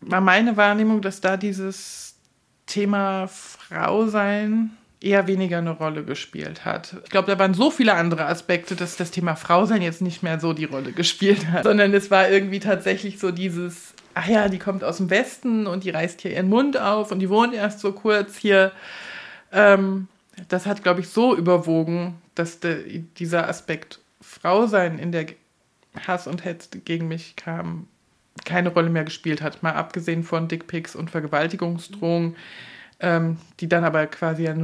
war 0.00 0.20
meine 0.20 0.56
Wahrnehmung, 0.56 1.02
dass 1.02 1.20
da 1.20 1.36
dieses 1.36 2.16
Thema 2.66 3.26
Frau 3.26 4.06
sein 4.06 4.70
eher 5.00 5.26
weniger 5.26 5.58
eine 5.58 5.70
Rolle 5.70 6.04
gespielt 6.04 6.64
hat. 6.64 6.96
Ich 7.04 7.10
glaube, 7.10 7.30
da 7.30 7.38
waren 7.38 7.54
so 7.54 7.70
viele 7.70 7.94
andere 7.94 8.26
Aspekte, 8.26 8.74
dass 8.74 8.96
das 8.96 9.10
Thema 9.10 9.36
Frausein 9.36 9.80
jetzt 9.80 10.02
nicht 10.02 10.22
mehr 10.22 10.40
so 10.40 10.52
die 10.52 10.64
Rolle 10.64 10.92
gespielt 10.92 11.46
hat, 11.50 11.64
sondern 11.64 11.94
es 11.94 12.10
war 12.10 12.28
irgendwie 12.28 12.60
tatsächlich 12.60 13.18
so 13.18 13.30
dieses, 13.30 13.94
ach 14.14 14.26
ja, 14.28 14.48
die 14.48 14.58
kommt 14.58 14.82
aus 14.82 14.96
dem 14.96 15.10
Westen 15.10 15.66
und 15.66 15.84
die 15.84 15.90
reißt 15.90 16.20
hier 16.20 16.32
ihren 16.32 16.48
Mund 16.48 16.78
auf 16.78 17.12
und 17.12 17.20
die 17.20 17.30
wohnt 17.30 17.54
erst 17.54 17.80
so 17.80 17.92
kurz 17.92 18.36
hier. 18.36 18.72
Ähm, 19.52 20.08
das 20.48 20.66
hat, 20.66 20.82
glaube 20.82 21.00
ich, 21.00 21.08
so 21.08 21.34
überwogen, 21.36 22.16
dass 22.34 22.60
de, 22.60 23.04
dieser 23.18 23.48
Aspekt 23.48 24.00
Frausein 24.20 24.98
in 24.98 25.12
der 25.12 25.26
Hass 26.06 26.26
und 26.26 26.44
Hetze 26.44 26.78
gegen 26.80 27.08
mich 27.08 27.36
kam, 27.36 27.86
keine 28.44 28.70
Rolle 28.70 28.90
mehr 28.90 29.04
gespielt 29.04 29.42
hat. 29.42 29.62
Mal 29.62 29.72
abgesehen 29.72 30.22
von 30.22 30.48
Dickpics 30.48 30.96
und 30.96 31.10
Vergewaltigungsdrohungen, 31.10 32.36
ähm, 33.00 33.38
die 33.60 33.68
dann 33.68 33.84
aber 33.84 34.06
quasi 34.06 34.44
ja 34.44 34.54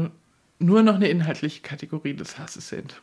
nur 0.58 0.82
noch 0.82 0.94
eine 0.94 1.08
inhaltliche 1.08 1.62
Kategorie 1.62 2.14
des 2.14 2.38
Hasses 2.38 2.68
sind. 2.68 3.00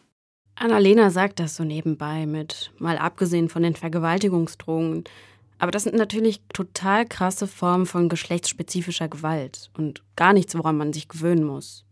Annalena 0.55 1.10
sagt 1.10 1.39
das 1.39 1.55
so 1.55 1.63
nebenbei 1.63 2.25
mit, 2.25 2.71
mal 2.77 2.97
abgesehen 2.97 3.49
von 3.49 3.63
den 3.63 3.75
Vergewaltigungsdrohungen. 3.75 5.05
Aber 5.57 5.71
das 5.71 5.84
sind 5.84 5.95
natürlich 5.95 6.41
total 6.53 7.05
krasse 7.05 7.47
Formen 7.47 7.86
von 7.86 8.10
geschlechtsspezifischer 8.10 9.07
Gewalt 9.07 9.69
und 9.77 10.03
gar 10.15 10.34
nichts, 10.34 10.55
woran 10.55 10.77
man 10.77 10.91
sich 10.91 11.07
gewöhnen 11.07 11.43
muss. 11.43 11.86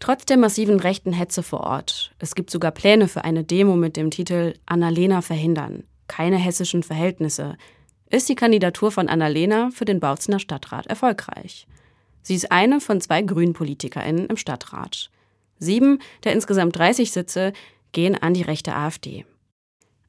Trotz 0.00 0.24
der 0.24 0.38
massiven 0.38 0.80
rechten 0.80 1.12
Hetze 1.12 1.42
vor 1.42 1.60
Ort, 1.60 2.14
es 2.18 2.34
gibt 2.34 2.50
sogar 2.50 2.70
Pläne 2.70 3.06
für 3.06 3.24
eine 3.24 3.44
Demo 3.44 3.76
mit 3.76 3.96
dem 3.96 4.10
Titel 4.10 4.54
Annalena 4.64 5.20
verhindern, 5.20 5.84
keine 6.08 6.36
hessischen 6.36 6.82
Verhältnisse, 6.82 7.56
ist 8.10 8.28
die 8.28 8.34
Kandidatur 8.34 8.90
von 8.90 9.08
Annalena 9.08 9.70
für 9.72 9.84
den 9.84 10.00
Bautzener 10.00 10.40
Stadtrat 10.40 10.86
erfolgreich. 10.86 11.66
Sie 12.22 12.34
ist 12.34 12.52
eine 12.52 12.80
von 12.80 13.00
zwei 13.00 13.22
Grünen-PolitikerInnen 13.22 14.26
im 14.26 14.36
Stadtrat. 14.36 15.10
Sieben 15.58 16.00
der 16.24 16.32
insgesamt 16.32 16.76
30 16.76 17.12
Sitze 17.12 17.52
gehen 17.92 18.20
an 18.20 18.34
die 18.34 18.42
rechte 18.42 18.74
AfD. 18.74 19.24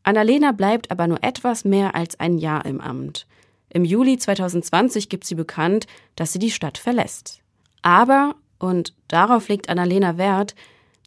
Annalena 0.04 0.52
bleibt 0.52 0.92
aber 0.92 1.08
nur 1.08 1.24
etwas 1.24 1.64
mehr 1.64 1.96
als 1.96 2.20
ein 2.20 2.38
Jahr 2.38 2.66
im 2.66 2.82
Amt. 2.82 3.28
Im 3.70 3.86
Juli 3.86 4.18
2020 4.18 5.08
gibt 5.08 5.26
sie 5.26 5.36
bekannt, 5.36 5.86
dass 6.16 6.34
sie 6.34 6.40
die 6.40 6.52
Stadt 6.52 6.78
verlässt. 6.78 7.42
Aber, 7.82 8.36
und 8.60 8.94
darauf 9.08 9.48
legt 9.48 9.70
Annalena 9.70 10.18
Wert, 10.18 10.56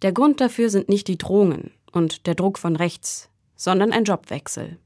der 0.02 0.12
Grund 0.12 0.40
dafür 0.40 0.70
sind 0.70 0.88
nicht 0.88 1.08
die 1.08 1.18
Drohungen 1.18 1.72
und 1.92 2.26
der 2.26 2.34
Druck 2.34 2.58
von 2.58 2.76
rechts, 2.76 3.28
sondern 3.56 3.92
ein 3.92 4.04
Jobwechsel. 4.04 4.78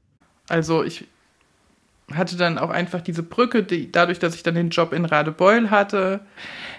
Also 0.47 0.83
ich 0.83 1.05
hatte 2.15 2.37
dann 2.37 2.57
auch 2.57 2.69
einfach 2.69 3.01
diese 3.01 3.23
Brücke, 3.23 3.63
die, 3.63 3.91
dadurch, 3.91 4.19
dass 4.19 4.35
ich 4.35 4.43
dann 4.43 4.55
den 4.55 4.69
Job 4.69 4.93
in 4.93 5.05
Radebeul 5.05 5.69
hatte, 5.69 6.21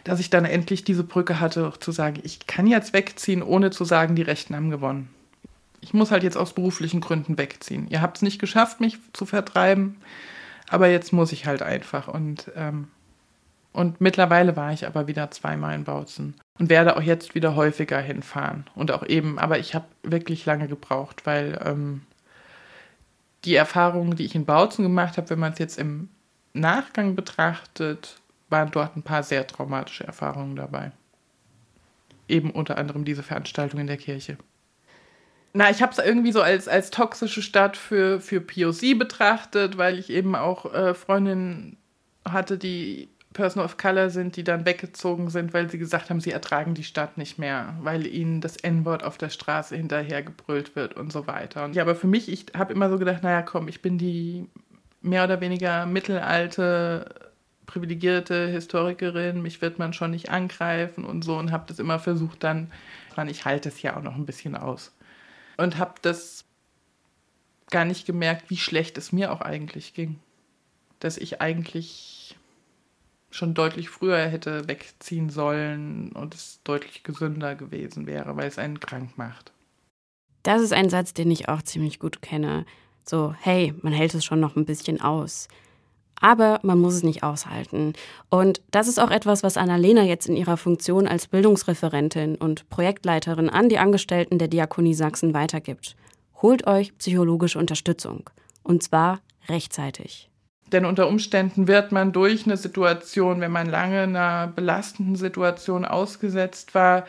dass 0.05 0.21
ich 0.21 0.31
dann 0.31 0.45
endlich 0.45 0.85
diese 0.85 1.05
Brücke 1.05 1.41
hatte, 1.41 1.67
auch 1.67 1.77
zu 1.77 1.93
sagen, 1.93 2.21
ich 2.23 2.47
kann 2.47 2.67
jetzt 2.67 2.93
wegziehen, 2.93 3.43
ohne 3.43 3.71
zu 3.71 3.85
sagen, 3.85 4.15
die 4.15 4.23
Rechten 4.23 4.57
haben 4.57 4.71
gewonnen. 4.71 5.11
Ich 5.81 5.95
muss 5.95 6.11
halt 6.11 6.23
jetzt 6.23 6.37
aus 6.37 6.55
beruflichen 6.55 7.01
Gründen 7.01 7.39
wegziehen. 7.39 7.89
Ihr 7.89 8.03
habt 8.03 8.19
es 8.19 8.23
nicht 8.23 8.39
geschafft, 8.39 8.81
mich 8.81 8.99
zu 9.13 9.27
vertreiben, 9.27 9.97
aber 10.69 10.89
jetzt 10.89 11.13
muss 11.13 11.33
ich 11.33 11.47
halt 11.47 11.63
einfach. 11.63 12.09
Und, 12.09 12.51
ähm, 12.55 12.89
und 13.73 14.01
mittlerweile 14.01 14.57
war 14.57 14.73
ich 14.73 14.87
aber 14.87 15.07
wieder 15.07 15.31
zweimal 15.31 15.75
in 15.75 15.85
Bautzen 15.85 16.35
und 16.59 16.69
werde 16.69 16.97
auch 16.97 17.03
jetzt 17.03 17.35
wieder 17.35 17.57
häufiger 17.57 18.01
hinfahren. 18.01 18.67
Und 18.75 18.91
auch 18.91 19.07
eben, 19.07 19.39
aber 19.39 19.59
ich 19.59 19.75
habe 19.75 19.87
wirklich 20.03 20.45
lange 20.45 20.69
gebraucht, 20.69 21.25
weil 21.25 21.59
ähm, 21.65 22.03
die 23.45 23.55
Erfahrungen, 23.55 24.17
die 24.17 24.25
ich 24.25 24.35
in 24.35 24.45
Bautzen 24.45 24.83
gemacht 24.83 25.17
habe, 25.17 25.31
wenn 25.31 25.39
man 25.39 25.53
es 25.53 25.59
jetzt 25.59 25.79
im 25.79 26.09
Nachgang 26.53 27.15
betrachtet, 27.15 28.21
waren 28.49 28.71
dort 28.71 28.97
ein 28.97 29.03
paar 29.03 29.23
sehr 29.23 29.47
traumatische 29.47 30.05
Erfahrungen 30.05 30.57
dabei. 30.57 30.93
Eben 32.29 32.51
unter 32.51 32.77
anderem 32.79 33.05
diese 33.05 33.23
Veranstaltung 33.23 33.81
in 33.81 33.87
der 33.87 33.97
Kirche. 33.97 34.37
Na, 35.53 35.71
ich 35.71 35.83
habe 35.83 35.93
es 35.93 35.99
irgendwie 35.99 36.33
so 36.33 36.43
als, 36.43 36.69
als 36.69 36.91
toxische 36.91 37.43
Stadt 37.43 37.77
für, 37.77 38.21
für 38.21 38.41
POC 38.41 38.99
betrachtet, 38.99 39.79
weil 39.79 39.99
ich 39.99 40.11
eben 40.11 40.37
auch 40.37 40.73
äh, 40.73 40.95
Freundinnen 40.95 41.77
hatte, 42.25 42.57
die 42.57 43.09
Person 43.33 43.63
of 43.63 43.77
Color 43.77 44.11
sind, 44.11 44.37
die 44.37 44.43
dann 44.43 44.67
weggezogen 44.67 45.31
sind, 45.31 45.55
weil 45.55 45.71
sie 45.71 45.79
gesagt 45.79 46.11
haben, 46.11 46.21
sie 46.21 46.33
ertragen 46.33 46.75
die 46.75 46.83
Stadt 46.83 47.17
nicht 47.17 47.39
mehr, 47.39 47.77
weil 47.81 48.07
ihnen 48.07 48.41
das 48.41 48.57
N-Wort 48.57 49.05
auf 49.05 49.19
der 49.19 49.29
Straße 49.29 49.77
hinterhergebrüllt 49.77 50.75
wird 50.75 50.97
und 50.97 51.13
so 51.13 51.29
weiter. 51.29 51.65
Und 51.65 51.77
ja, 51.77 51.83
aber 51.83 51.95
für 51.95 52.09
mich, 52.09 52.29
ich 52.29 52.47
habe 52.57 52.73
immer 52.73 52.91
so 52.91 52.99
gedacht, 52.99 53.23
naja, 53.23 53.43
komm, 53.43 53.69
ich 53.69 53.83
bin 53.83 53.99
die 53.99 54.49
mehr 55.01 55.23
oder 55.23 55.41
weniger 55.41 55.87
mittelalte, 55.87 57.31
privilegierte 57.67 58.49
Historikerin, 58.49 59.43
mich 59.43 59.63
wird 59.63 59.79
man 59.79 59.93
schon 59.93 60.11
nicht 60.11 60.31
angreifen 60.31 61.05
und 61.05 61.23
so 61.23 61.39
und 61.39 61.53
habe 61.53 61.67
das 61.69 61.79
immer 61.79 62.01
versucht 62.01 62.43
dann, 62.43 62.73
ich 63.29 63.45
halte 63.45 63.69
es 63.69 63.81
ja 63.83 63.97
auch 63.97 64.03
noch 64.03 64.17
ein 64.17 64.27
bisschen 64.27 64.57
aus. 64.57 64.93
Und 65.57 65.79
habe 65.79 65.95
das 66.03 66.45
gar 67.71 67.85
nicht 67.85 68.07
gemerkt, 68.07 68.51
wie 68.51 68.57
schlecht 68.57 68.99
es 68.99 69.13
mir 69.13 69.31
auch 69.31 69.41
eigentlich 69.41 69.95
ging. 69.95 70.19
Dass 70.99 71.17
ich 71.17 71.41
eigentlich 71.41 72.20
schon 73.31 73.55
deutlich 73.55 73.89
früher 73.89 74.19
hätte 74.19 74.69
wegziehen 74.69 75.31
sollen 75.31 76.13
und 76.13 76.35
es 76.35 76.61
deutlich 76.65 77.03
gesünder 77.03 77.55
gewesen 77.55 78.07
wäre, 78.07 78.37
weil 78.37 78.49
es 78.49 78.59
einen 78.59 78.81
krank 78.81 79.17
macht. 79.17 79.53
Das 80.43 80.63
ist 80.63 80.73
ein 80.73 80.91
Satz, 80.91 81.15
den 81.15 81.31
ich 81.31 81.49
auch 81.49 81.63
ziemlich 81.63 81.99
gut 81.99 82.23
kenne. 82.23 82.65
So, 83.05 83.35
hey, 83.41 83.75
man 83.83 83.93
hält 83.93 84.15
es 84.15 84.25
schon 84.25 84.41
noch 84.41 84.57
ein 84.57 84.65
bisschen 84.65 85.01
aus. 85.01 85.49
Aber 86.21 86.61
man 86.63 86.79
muss 86.79 86.95
es 86.95 87.03
nicht 87.03 87.23
aushalten. 87.23 87.95
Und 88.29 88.61
das 88.71 88.89
ist 88.89 88.99
auch 89.01 89.11
etwas, 89.11 89.43
was 89.43 89.57
Annalena 89.57 90.03
jetzt 90.03 90.29
in 90.29 90.37
ihrer 90.37 90.59
Funktion 90.59 91.09
als 91.09 91.29
Bildungsreferentin 91.29 92.37
und 92.37 92.69
Projektleiterin 92.69 93.49
an 93.49 93.69
die 93.69 93.79
Angestellten 93.79 94.39
der 94.39 94.49
Diakonie 94.49 94.95
Sachsen 94.95 95.33
weitergibt. 95.33 95.97
Holt 96.43 96.67
euch 96.67 96.97
psychologische 96.99 97.59
Unterstützung. 97.59 98.29
Und 98.63 98.83
zwar 98.83 99.21
rechtzeitig. 99.49 100.30
Denn 100.73 100.85
unter 100.85 101.09
Umständen 101.09 101.67
wird 101.67 101.93
man 101.93 102.13
durch 102.13 102.47
eine 102.47 102.57
Situation, 102.57 103.41
wenn 103.41 103.51
man 103.51 103.69
lange 103.69 104.03
einer 104.03 104.47
belastenden 104.47 105.17
Situation 105.17 105.85
ausgesetzt 105.85 106.75
war, 106.75 107.07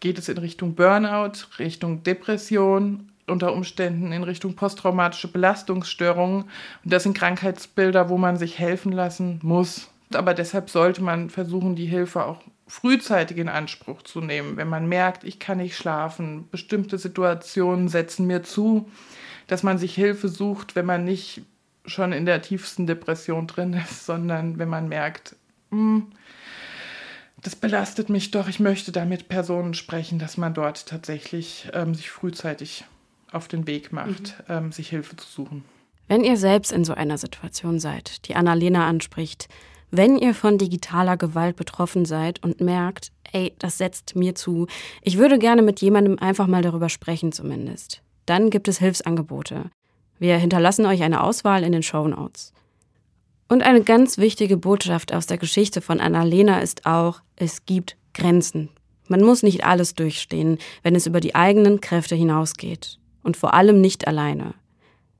geht 0.00 0.18
es 0.18 0.28
in 0.28 0.38
Richtung 0.38 0.74
Burnout, 0.74 1.32
Richtung 1.58 2.02
Depression, 2.02 3.10
unter 3.26 3.54
Umständen 3.54 4.12
in 4.12 4.22
Richtung 4.22 4.54
posttraumatische 4.54 5.28
Belastungsstörungen. 5.28 6.42
Und 6.84 6.92
das 6.92 7.04
sind 7.04 7.16
Krankheitsbilder, 7.16 8.08
wo 8.08 8.18
man 8.18 8.36
sich 8.36 8.58
helfen 8.58 8.92
lassen 8.92 9.40
muss. 9.42 9.88
Aber 10.12 10.34
deshalb 10.34 10.70
sollte 10.70 11.02
man 11.02 11.30
versuchen, 11.30 11.74
die 11.74 11.86
Hilfe 11.86 12.24
auch 12.26 12.42
frühzeitig 12.66 13.38
in 13.38 13.48
Anspruch 13.48 14.02
zu 14.02 14.20
nehmen. 14.20 14.56
Wenn 14.56 14.68
man 14.68 14.88
merkt, 14.88 15.24
ich 15.24 15.38
kann 15.38 15.58
nicht 15.58 15.76
schlafen, 15.76 16.48
bestimmte 16.50 16.98
Situationen 16.98 17.88
setzen 17.88 18.26
mir 18.26 18.42
zu, 18.42 18.90
dass 19.46 19.62
man 19.62 19.78
sich 19.78 19.94
Hilfe 19.94 20.28
sucht, 20.28 20.76
wenn 20.76 20.86
man 20.86 21.04
nicht 21.04 21.42
schon 21.86 22.12
in 22.12 22.26
der 22.26 22.42
tiefsten 22.42 22.86
Depression 22.86 23.46
drin 23.46 23.74
ist, 23.74 24.06
sondern 24.06 24.58
wenn 24.58 24.68
man 24.68 24.88
merkt, 24.88 25.36
hm, 25.70 26.06
das 27.42 27.56
belastet 27.56 28.08
mich 28.08 28.30
doch, 28.30 28.48
ich 28.48 28.58
möchte 28.58 28.90
da 28.90 29.04
mit 29.04 29.28
Personen 29.28 29.74
sprechen, 29.74 30.18
dass 30.18 30.38
man 30.38 30.54
dort 30.54 30.86
tatsächlich 30.86 31.68
ähm, 31.74 31.94
sich 31.94 32.10
frühzeitig 32.10 32.84
auf 33.32 33.48
den 33.48 33.66
Weg 33.66 33.92
macht, 33.92 34.34
mhm. 34.48 34.54
ähm, 34.54 34.72
sich 34.72 34.88
Hilfe 34.88 35.16
zu 35.16 35.28
suchen. 35.28 35.64
Wenn 36.08 36.24
ihr 36.24 36.36
selbst 36.36 36.72
in 36.72 36.84
so 36.84 36.94
einer 36.94 37.18
Situation 37.18 37.80
seid, 37.80 38.28
die 38.28 38.34
Annalena 38.34 38.86
anspricht, 38.86 39.48
wenn 39.90 40.18
ihr 40.18 40.34
von 40.34 40.58
digitaler 40.58 41.16
Gewalt 41.16 41.56
betroffen 41.56 42.04
seid 42.04 42.42
und 42.42 42.60
merkt, 42.60 43.12
ey, 43.32 43.54
das 43.58 43.78
setzt 43.78 44.16
mir 44.16 44.34
zu, 44.34 44.66
ich 45.02 45.18
würde 45.18 45.38
gerne 45.38 45.62
mit 45.62 45.80
jemandem 45.80 46.18
einfach 46.18 46.46
mal 46.46 46.62
darüber 46.62 46.88
sprechen 46.88 47.32
zumindest, 47.32 48.02
dann 48.26 48.50
gibt 48.50 48.68
es 48.68 48.78
Hilfsangebote. 48.78 49.70
Wir 50.18 50.36
hinterlassen 50.38 50.86
euch 50.86 51.02
eine 51.02 51.22
Auswahl 51.22 51.64
in 51.64 51.72
den 51.72 51.82
Show 51.82 52.06
Notes. 52.06 52.52
Und 53.48 53.62
eine 53.62 53.82
ganz 53.82 54.18
wichtige 54.18 54.56
Botschaft 54.56 55.12
aus 55.12 55.26
der 55.26 55.38
Geschichte 55.38 55.80
von 55.80 56.00
Annalena 56.00 56.60
ist 56.60 56.86
auch, 56.86 57.20
es 57.36 57.66
gibt 57.66 57.96
Grenzen. 58.14 58.70
Man 59.08 59.22
muss 59.22 59.42
nicht 59.42 59.64
alles 59.64 59.94
durchstehen, 59.94 60.58
wenn 60.82 60.94
es 60.94 61.06
über 61.06 61.20
die 61.20 61.34
eigenen 61.34 61.80
Kräfte 61.80 62.14
hinausgeht. 62.14 62.98
Und 63.22 63.36
vor 63.36 63.54
allem 63.54 63.80
nicht 63.80 64.06
alleine. 64.06 64.54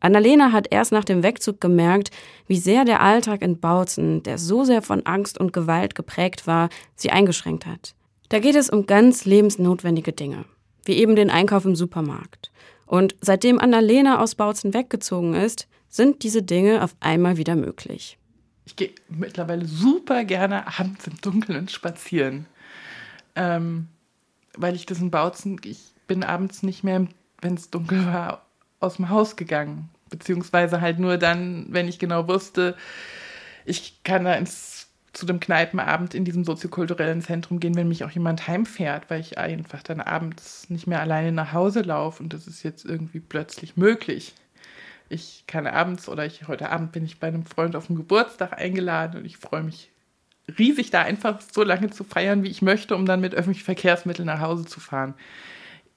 Annalena 0.00 0.52
hat 0.52 0.66
erst 0.70 0.92
nach 0.92 1.04
dem 1.04 1.22
Wegzug 1.22 1.60
gemerkt, 1.60 2.10
wie 2.46 2.58
sehr 2.58 2.84
der 2.84 3.00
Alltag 3.00 3.40
in 3.40 3.58
Bautzen, 3.58 4.22
der 4.22 4.36
so 4.36 4.64
sehr 4.64 4.82
von 4.82 5.06
Angst 5.06 5.38
und 5.38 5.54
Gewalt 5.54 5.94
geprägt 5.94 6.46
war, 6.46 6.68
sie 6.94 7.10
eingeschränkt 7.10 7.64
hat. 7.64 7.94
Da 8.28 8.38
geht 8.38 8.56
es 8.56 8.68
um 8.68 8.86
ganz 8.86 9.24
lebensnotwendige 9.24 10.12
Dinge, 10.12 10.44
wie 10.84 10.94
eben 10.94 11.16
den 11.16 11.30
Einkauf 11.30 11.64
im 11.64 11.74
Supermarkt. 11.74 12.50
Und 12.86 13.14
seitdem 13.20 13.58
Annalena 13.58 14.20
aus 14.20 14.34
Bautzen 14.34 14.74
weggezogen 14.74 15.34
ist, 15.34 15.68
sind 15.88 16.22
diese 16.22 16.42
Dinge 16.42 16.82
auf 16.82 16.96
einmal 17.00 17.36
wieder 17.36 17.56
möglich. 17.56 18.18
Ich 18.66 18.76
gehe 18.76 18.90
mittlerweile 19.08 19.66
super 19.66 20.24
gerne 20.24 20.66
abends 20.78 21.06
im 21.06 21.20
Dunkeln 21.20 21.68
spazieren. 21.68 22.46
Ähm, 23.36 23.88
weil 24.56 24.74
ich 24.74 24.86
das 24.86 25.00
in 25.00 25.10
Bautzen, 25.10 25.60
ich 25.64 25.80
bin 26.06 26.22
abends 26.22 26.62
nicht 26.62 26.84
mehr, 26.84 27.06
wenn 27.40 27.54
es 27.54 27.70
dunkel 27.70 28.06
war, 28.06 28.44
aus 28.80 28.96
dem 28.96 29.08
Haus 29.08 29.36
gegangen. 29.36 29.90
Beziehungsweise 30.10 30.80
halt 30.80 30.98
nur 30.98 31.16
dann, 31.16 31.66
wenn 31.70 31.88
ich 31.88 31.98
genau 31.98 32.28
wusste, 32.28 32.76
ich 33.64 34.02
kann 34.04 34.24
da 34.24 34.34
ins, 34.34 34.73
zu 35.14 35.26
dem 35.26 35.40
Kneipenabend 35.40 36.14
in 36.14 36.24
diesem 36.24 36.44
soziokulturellen 36.44 37.22
Zentrum 37.22 37.60
gehen, 37.60 37.74
wenn 37.76 37.88
mich 37.88 38.04
auch 38.04 38.10
jemand 38.10 38.46
heimfährt, 38.46 39.08
weil 39.10 39.20
ich 39.20 39.38
einfach 39.38 39.82
dann 39.82 40.00
abends 40.00 40.68
nicht 40.70 40.86
mehr 40.86 41.00
alleine 41.00 41.32
nach 41.32 41.52
Hause 41.52 41.82
laufe 41.82 42.22
und 42.22 42.32
das 42.32 42.46
ist 42.46 42.62
jetzt 42.62 42.84
irgendwie 42.84 43.20
plötzlich 43.20 43.76
möglich. 43.76 44.34
Ich 45.08 45.44
kann 45.46 45.66
abends 45.66 46.08
oder 46.08 46.26
ich 46.26 46.48
heute 46.48 46.70
Abend 46.70 46.92
bin 46.92 47.04
ich 47.04 47.20
bei 47.20 47.28
einem 47.28 47.46
Freund 47.46 47.76
auf 47.76 47.86
dem 47.86 47.96
Geburtstag 47.96 48.58
eingeladen 48.58 49.20
und 49.20 49.24
ich 49.24 49.36
freue 49.36 49.62
mich 49.62 49.90
riesig, 50.58 50.90
da 50.90 51.02
einfach 51.02 51.40
so 51.40 51.62
lange 51.62 51.90
zu 51.90 52.04
feiern, 52.04 52.42
wie 52.42 52.50
ich 52.50 52.62
möchte, 52.62 52.96
um 52.96 53.06
dann 53.06 53.20
mit 53.20 53.34
öffentlichen 53.34 53.64
Verkehrsmitteln 53.64 54.26
nach 54.26 54.40
Hause 54.40 54.64
zu 54.64 54.80
fahren 54.80 55.14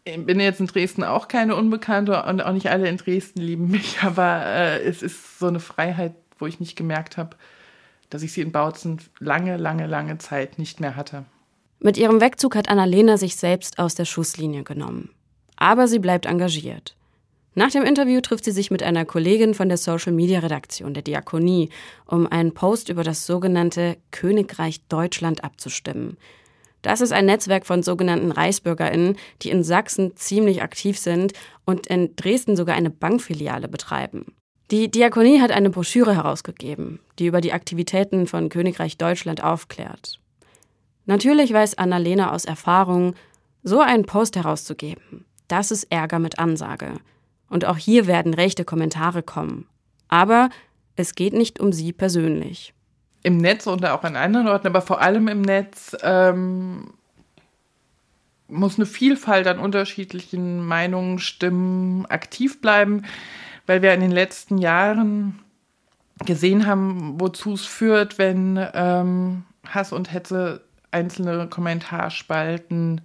ich 0.07 0.25
bin 0.25 0.39
jetzt 0.39 0.59
in 0.59 0.67
Dresden 0.67 1.03
auch 1.03 1.27
keine 1.27 1.55
Unbekannte 1.55 2.23
und 2.23 2.41
auch 2.41 2.53
nicht 2.53 2.69
alle 2.69 2.87
in 2.87 2.97
Dresden 2.97 3.41
lieben 3.41 3.69
mich, 3.69 3.99
aber 4.01 4.45
äh, 4.45 4.81
es 4.83 5.01
ist 5.03 5.39
so 5.39 5.47
eine 5.47 5.59
Freiheit, 5.59 6.15
wo 6.39 6.45
ich 6.45 6.59
nicht 6.59 6.75
gemerkt 6.75 7.17
habe, 7.17 7.35
dass 8.09 8.23
ich 8.23 8.33
sie 8.33 8.41
in 8.41 8.51
Bautzen 8.51 9.01
lange, 9.19 9.57
lange, 9.57 9.87
lange 9.87 10.17
Zeit 10.17 10.59
nicht 10.59 10.79
mehr 10.79 10.95
hatte. 10.95 11.25
Mit 11.79 11.97
ihrem 11.97 12.21
Wegzug 12.21 12.55
hat 12.55 12.69
Annalena 12.69 13.17
sich 13.17 13.35
selbst 13.35 13.79
aus 13.79 13.95
der 13.95 14.05
Schusslinie 14.05 14.63
genommen. 14.63 15.11
Aber 15.55 15.87
sie 15.87 15.99
bleibt 15.99 16.25
engagiert. 16.25 16.95
Nach 17.55 17.71
dem 17.71 17.83
Interview 17.83 18.21
trifft 18.21 18.45
sie 18.45 18.51
sich 18.51 18.69
mit 18.69 18.83
einer 18.83 19.05
Kollegin 19.05 19.53
von 19.53 19.67
der 19.67 19.77
Social 19.77 20.13
Media 20.13 20.39
Redaktion 20.39 20.93
der 20.93 21.03
Diakonie, 21.03 21.69
um 22.05 22.27
einen 22.27 22.53
Post 22.53 22.89
über 22.89 23.03
das 23.03 23.25
sogenannte 23.25 23.97
Königreich 24.11 24.85
Deutschland 24.87 25.43
abzustimmen, 25.43 26.17
das 26.87 27.01
ist 27.01 27.11
ein 27.11 27.25
Netzwerk 27.25 27.65
von 27.65 27.83
sogenannten 27.83 28.31
ReichsbürgerInnen, 28.31 29.17
die 29.41 29.49
in 29.49 29.61
Sachsen 29.63 30.15
ziemlich 30.15 30.61
aktiv 30.61 30.97
sind 30.97 31.33
und 31.65 31.87
in 31.87 32.15
Dresden 32.15 32.55
sogar 32.55 32.77
eine 32.77 32.89
Bankfiliale 32.89 33.67
betreiben. 33.67 34.25
Die 34.71 34.91
Diakonie 34.91 35.39
hat 35.39 35.51
eine 35.51 35.69
Broschüre 35.69 36.15
herausgegeben, 36.15 36.99
die 37.19 37.27
über 37.27 37.41
die 37.41 37.53
Aktivitäten 37.53 38.27
von 38.27 38.49
Königreich 38.49 38.97
Deutschland 38.97 39.43
aufklärt. 39.43 40.19
Natürlich 41.05 41.53
weiß 41.53 41.77
Annalena 41.77 42.33
aus 42.33 42.45
Erfahrung, 42.45 43.15
so 43.63 43.79
einen 43.79 44.05
Post 44.05 44.35
herauszugeben, 44.35 45.25
das 45.47 45.71
ist 45.71 45.85
Ärger 45.85 46.19
mit 46.19 46.39
Ansage. 46.39 46.93
Und 47.49 47.65
auch 47.65 47.77
hier 47.77 48.07
werden 48.07 48.33
rechte 48.33 48.65
Kommentare 48.65 49.23
kommen. 49.23 49.67
Aber 50.09 50.49
es 50.97 51.15
geht 51.15 51.33
nicht 51.33 51.59
um 51.59 51.71
sie 51.71 51.93
persönlich 51.93 52.73
im 53.27 53.37
Netz 53.37 53.67
und 53.67 53.85
auch 53.85 54.03
an 54.03 54.15
anderen 54.15 54.47
Orten, 54.47 54.67
aber 54.67 54.81
vor 54.81 55.01
allem 55.01 55.27
im 55.27 55.41
Netz 55.41 55.95
ähm, 56.01 56.93
muss 58.47 58.77
eine 58.77 58.85
Vielfalt 58.85 59.47
an 59.47 59.59
unterschiedlichen 59.59 60.65
Meinungen, 60.65 61.19
Stimmen 61.19 62.05
aktiv 62.05 62.61
bleiben, 62.61 63.03
weil 63.67 63.81
wir 63.81 63.93
in 63.93 64.01
den 64.01 64.11
letzten 64.11 64.57
Jahren 64.57 65.39
gesehen 66.25 66.65
haben, 66.65 67.19
wozu 67.19 67.53
es 67.53 67.65
führt, 67.65 68.17
wenn 68.17 68.59
ähm, 68.73 69.43
Hass 69.67 69.93
und 69.93 70.11
Hetze 70.11 70.61
einzelne 70.89 71.47
Kommentarspalten 71.47 73.01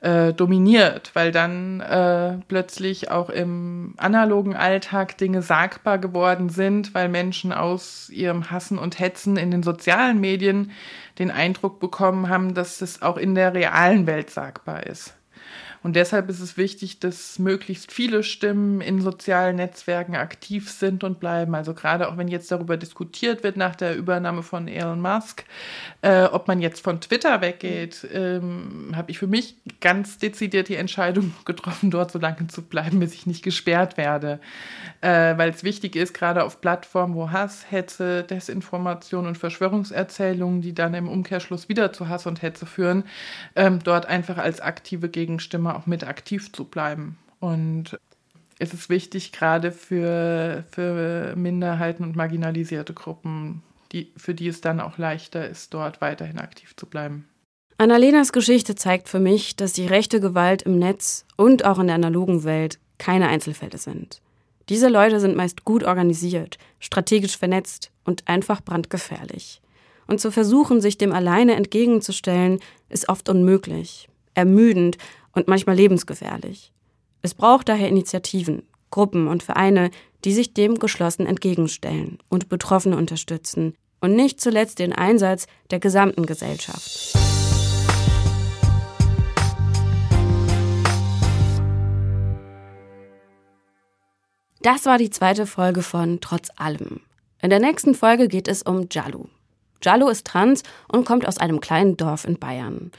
äh, 0.00 0.32
dominiert, 0.32 1.10
weil 1.14 1.32
dann 1.32 1.80
äh, 1.80 2.38
plötzlich 2.46 3.10
auch 3.10 3.30
im 3.30 3.94
analogen 3.96 4.54
Alltag 4.54 5.18
Dinge 5.18 5.42
sagbar 5.42 5.98
geworden 5.98 6.48
sind, 6.48 6.94
weil 6.94 7.08
Menschen 7.08 7.52
aus 7.52 8.08
ihrem 8.08 8.50
Hassen 8.50 8.78
und 8.78 9.00
Hetzen 9.00 9.36
in 9.36 9.50
den 9.50 9.64
sozialen 9.64 10.20
Medien 10.20 10.70
den 11.18 11.32
Eindruck 11.32 11.80
bekommen 11.80 12.28
haben, 12.28 12.54
dass 12.54 12.80
es 12.80 13.02
auch 13.02 13.16
in 13.16 13.34
der 13.34 13.54
realen 13.54 14.06
Welt 14.06 14.30
sagbar 14.30 14.86
ist. 14.86 15.17
Und 15.82 15.96
deshalb 15.96 16.28
ist 16.28 16.40
es 16.40 16.56
wichtig, 16.56 16.98
dass 17.00 17.38
möglichst 17.38 17.92
viele 17.92 18.22
Stimmen 18.22 18.80
in 18.80 19.00
sozialen 19.00 19.56
Netzwerken 19.56 20.16
aktiv 20.16 20.70
sind 20.70 21.04
und 21.04 21.20
bleiben. 21.20 21.54
Also 21.54 21.74
gerade 21.74 22.08
auch 22.08 22.16
wenn 22.16 22.28
jetzt 22.28 22.50
darüber 22.50 22.76
diskutiert 22.76 23.44
wird 23.44 23.56
nach 23.56 23.76
der 23.76 23.96
Übernahme 23.96 24.42
von 24.42 24.68
Elon 24.68 25.00
Musk, 25.00 25.44
äh, 26.02 26.24
ob 26.24 26.48
man 26.48 26.60
jetzt 26.60 26.82
von 26.82 27.00
Twitter 27.00 27.40
weggeht, 27.40 28.06
ähm, 28.12 28.92
habe 28.94 29.10
ich 29.10 29.18
für 29.18 29.26
mich 29.26 29.56
ganz 29.80 30.18
dezidiert 30.18 30.68
die 30.68 30.76
Entscheidung 30.76 31.32
getroffen, 31.44 31.90
dort 31.90 32.10
so 32.10 32.18
lange 32.18 32.48
zu 32.48 32.62
bleiben, 32.62 33.00
bis 33.00 33.14
ich 33.14 33.26
nicht 33.26 33.42
gesperrt 33.42 33.96
werde. 33.96 34.40
Äh, 35.00 35.38
Weil 35.38 35.50
es 35.50 35.62
wichtig 35.62 35.94
ist, 35.94 36.12
gerade 36.12 36.42
auf 36.44 36.60
Plattformen, 36.60 37.14
wo 37.14 37.30
Hass, 37.30 37.66
Hetze, 37.70 38.24
Desinformation 38.24 39.26
und 39.26 39.38
Verschwörungserzählungen, 39.38 40.60
die 40.60 40.74
dann 40.74 40.94
im 40.94 41.08
Umkehrschluss 41.08 41.68
wieder 41.68 41.92
zu 41.92 42.08
Hass 42.08 42.26
und 42.26 42.42
Hetze 42.42 42.66
führen, 42.66 43.04
ähm, 43.54 43.78
dort 43.82 44.06
einfach 44.06 44.38
als 44.38 44.60
aktive 44.60 45.08
Gegenstimme 45.08 45.67
immer 45.68 45.76
auch 45.76 45.86
mit 45.86 46.04
aktiv 46.04 46.52
zu 46.52 46.64
bleiben. 46.64 47.18
Und 47.40 47.98
es 48.58 48.72
ist 48.72 48.88
wichtig, 48.88 49.32
gerade 49.32 49.70
für, 49.70 50.64
für 50.70 51.36
Minderheiten 51.36 52.02
und 52.04 52.16
marginalisierte 52.16 52.94
Gruppen, 52.94 53.62
die, 53.92 54.12
für 54.16 54.34
die 54.34 54.48
es 54.48 54.60
dann 54.60 54.80
auch 54.80 54.98
leichter 54.98 55.48
ist, 55.48 55.74
dort 55.74 56.00
weiterhin 56.00 56.38
aktiv 56.38 56.74
zu 56.76 56.86
bleiben. 56.86 57.28
Annalenas 57.76 58.32
Geschichte 58.32 58.74
zeigt 58.74 59.08
für 59.08 59.20
mich, 59.20 59.54
dass 59.54 59.72
die 59.72 59.86
rechte 59.86 60.20
Gewalt 60.20 60.62
im 60.62 60.78
Netz 60.78 61.24
und 61.36 61.64
auch 61.64 61.78
in 61.78 61.86
der 61.86 61.94
analogen 61.94 62.42
Welt 62.42 62.80
keine 62.98 63.28
Einzelfälle 63.28 63.78
sind. 63.78 64.20
Diese 64.68 64.88
Leute 64.88 65.20
sind 65.20 65.36
meist 65.36 65.64
gut 65.64 65.84
organisiert, 65.84 66.58
strategisch 66.80 67.38
vernetzt 67.38 67.92
und 68.04 68.26
einfach 68.26 68.60
brandgefährlich. 68.60 69.62
Und 70.08 70.20
zu 70.20 70.32
versuchen, 70.32 70.80
sich 70.80 70.98
dem 70.98 71.12
alleine 71.12 71.54
entgegenzustellen, 71.54 72.58
ist 72.88 73.08
oft 73.08 73.28
unmöglich, 73.28 74.08
ermüdend 74.34 74.98
und 75.38 75.48
manchmal 75.48 75.76
lebensgefährlich. 75.76 76.72
Es 77.22 77.32
braucht 77.32 77.68
daher 77.68 77.88
Initiativen, 77.88 78.64
Gruppen 78.90 79.28
und 79.28 79.42
Vereine, 79.42 79.90
die 80.24 80.32
sich 80.32 80.52
dem 80.52 80.78
geschlossen 80.80 81.26
entgegenstellen 81.26 82.18
und 82.28 82.48
Betroffene 82.48 82.96
unterstützen 82.96 83.74
und 84.00 84.16
nicht 84.16 84.40
zuletzt 84.40 84.80
den 84.80 84.92
Einsatz 84.92 85.46
der 85.70 85.78
gesamten 85.78 86.26
Gesellschaft. 86.26 87.16
Das 94.62 94.86
war 94.86 94.98
die 94.98 95.10
zweite 95.10 95.46
Folge 95.46 95.82
von 95.82 96.20
Trotz 96.20 96.48
allem. 96.56 97.00
In 97.40 97.50
der 97.50 97.60
nächsten 97.60 97.94
Folge 97.94 98.26
geht 98.26 98.48
es 98.48 98.62
um 98.62 98.88
Jalu. 98.90 99.26
Jalu 99.82 100.08
ist 100.08 100.26
trans 100.26 100.64
und 100.88 101.06
kommt 101.06 101.28
aus 101.28 101.38
einem 101.38 101.60
kleinen 101.60 101.96
Dorf 101.96 102.24
in 102.24 102.40
Bayern. 102.40 102.90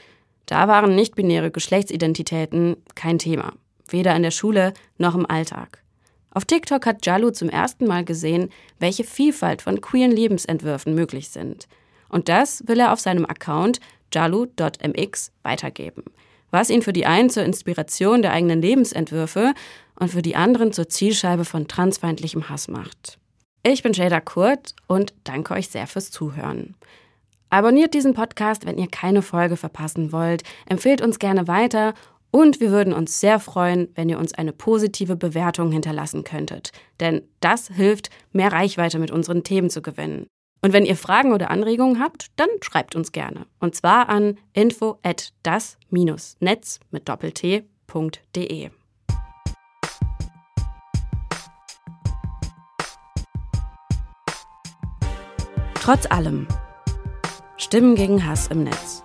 Da 0.50 0.66
waren 0.66 0.96
nichtbinäre 0.96 1.52
Geschlechtsidentitäten 1.52 2.76
kein 2.96 3.20
Thema, 3.20 3.52
weder 3.88 4.16
in 4.16 4.24
der 4.24 4.32
Schule 4.32 4.74
noch 4.98 5.14
im 5.14 5.24
Alltag. 5.24 5.84
Auf 6.32 6.44
TikTok 6.44 6.86
hat 6.86 7.06
Jalu 7.06 7.30
zum 7.30 7.48
ersten 7.48 7.86
Mal 7.86 8.04
gesehen, 8.04 8.50
welche 8.80 9.04
Vielfalt 9.04 9.62
von 9.62 9.80
queeren 9.80 10.10
Lebensentwürfen 10.10 10.96
möglich 10.96 11.28
sind. 11.28 11.68
Und 12.08 12.28
das 12.28 12.66
will 12.66 12.80
er 12.80 12.92
auf 12.92 12.98
seinem 12.98 13.26
Account 13.26 13.78
jalu.mx 14.12 15.30
weitergeben, 15.44 16.02
was 16.50 16.68
ihn 16.68 16.82
für 16.82 16.92
die 16.92 17.06
einen 17.06 17.30
zur 17.30 17.44
Inspiration 17.44 18.20
der 18.20 18.32
eigenen 18.32 18.60
Lebensentwürfe 18.60 19.54
und 20.00 20.10
für 20.10 20.22
die 20.22 20.34
anderen 20.34 20.72
zur 20.72 20.88
Zielscheibe 20.88 21.44
von 21.44 21.68
transfeindlichem 21.68 22.48
Hass 22.48 22.66
macht. 22.66 23.20
Ich 23.62 23.84
bin 23.84 23.92
Jada 23.92 24.20
Kurt 24.20 24.74
und 24.88 25.14
danke 25.22 25.54
euch 25.54 25.68
sehr 25.68 25.86
fürs 25.86 26.10
Zuhören. 26.10 26.74
Abonniert 27.50 27.94
diesen 27.94 28.14
Podcast, 28.14 28.64
wenn 28.64 28.78
ihr 28.78 28.86
keine 28.86 29.22
Folge 29.22 29.56
verpassen 29.56 30.12
wollt, 30.12 30.44
empfehlt 30.66 31.02
uns 31.02 31.18
gerne 31.18 31.48
weiter 31.48 31.94
und 32.30 32.60
wir 32.60 32.70
würden 32.70 32.92
uns 32.92 33.18
sehr 33.18 33.40
freuen, 33.40 33.88
wenn 33.96 34.08
ihr 34.08 34.20
uns 34.20 34.32
eine 34.32 34.52
positive 34.52 35.16
Bewertung 35.16 35.72
hinterlassen 35.72 36.22
könntet, 36.22 36.70
denn 37.00 37.22
das 37.40 37.66
hilft, 37.66 38.08
mehr 38.32 38.52
Reichweite 38.52 39.00
mit 39.00 39.10
unseren 39.10 39.42
Themen 39.42 39.68
zu 39.68 39.82
gewinnen. 39.82 40.26
Und 40.62 40.72
wenn 40.72 40.86
ihr 40.86 40.94
Fragen 40.94 41.32
oder 41.32 41.50
Anregungen 41.50 41.98
habt, 42.00 42.26
dann 42.36 42.48
schreibt 42.60 42.94
uns 42.94 43.10
gerne. 43.10 43.46
Und 43.58 43.74
zwar 43.74 44.08
an 44.08 44.38
info 44.52 44.98
at 45.02 45.32
das-netz 45.42 46.78
mit 46.90 47.08
doppelt-t.de. 47.08 48.70
Trotz 55.82 56.06
allem. 56.10 56.46
Stimmen 57.70 57.94
gegen 57.94 58.26
Hass 58.26 58.48
im 58.48 58.64
Netz. 58.64 59.04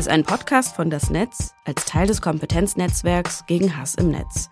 Ist 0.00 0.08
ein 0.08 0.24
Podcast 0.24 0.74
von 0.74 0.90
Das 0.90 1.10
Netz 1.10 1.54
als 1.64 1.84
Teil 1.84 2.08
des 2.08 2.20
Kompetenznetzwerks 2.20 3.46
gegen 3.46 3.76
Hass 3.76 3.94
im 3.94 4.10
Netz. 4.10 4.50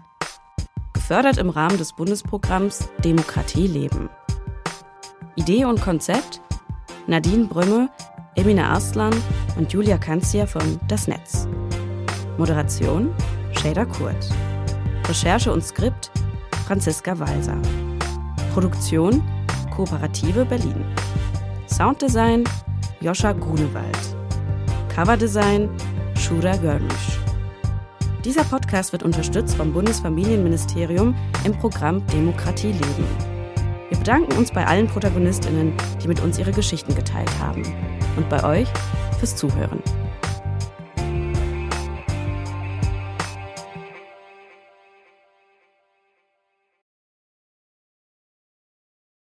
Gefördert 0.93 1.37
im 1.39 1.51
Rahmen 1.51 1.77
des 1.77 1.93
Bundesprogramms 1.93 2.89
Demokratie 3.03 3.66
leben. 3.66 4.11
Idee 5.35 5.64
und 5.64 5.81
Konzept 5.81 6.41
Nadine 7.09 7.47
Brümme, 7.47 7.91
Emina 8.37 8.68
Arslan 8.68 9.12
und 9.57 9.72
Julia 9.72 9.99
Kanzia 9.99 10.47
von 10.47 10.79
Das 10.87 11.09
Netz. 11.09 11.49
Moderation 12.39 13.12
Shader 13.59 13.87
Kurt. 13.87 14.29
Recherche 15.09 15.53
und 15.53 15.64
Skript 15.64 16.12
Franziska 16.64 17.18
Walser. 17.18 17.61
Produktion 18.55 19.20
Kooperative 19.74 20.45
Berlin. 20.45 20.85
Sounddesign 21.66 22.45
Joscha 23.01 23.32
Grunewald. 23.32 24.16
Coverdesign 24.94 25.68
Shura 26.18 26.57
Görmisch. 26.57 27.20
Dieser 28.24 28.42
Podcast 28.44 28.92
wird 28.92 29.03
unterstützt 29.03 29.55
vom 29.55 29.72
Bundesfamilienministerium 29.72 31.14
im 31.44 31.53
Programm 31.59 32.05
Demokratie 32.07 32.72
leben. 32.72 33.07
Wir 33.90 33.99
bedanken 33.99 34.32
uns 34.38 34.51
bei 34.51 34.66
allen 34.66 34.86
Protagonistinnen, 34.86 35.74
die 36.03 36.09
mit 36.09 36.20
uns 36.20 36.38
ihre 36.38 36.53
Geschichten 36.53 36.94
geteilt 36.94 37.30
haben. 37.38 37.62
Und 38.16 38.28
bei 38.30 38.42
euch 38.42 38.68
fürs 39.18 39.36
Zuhören. 39.36 39.82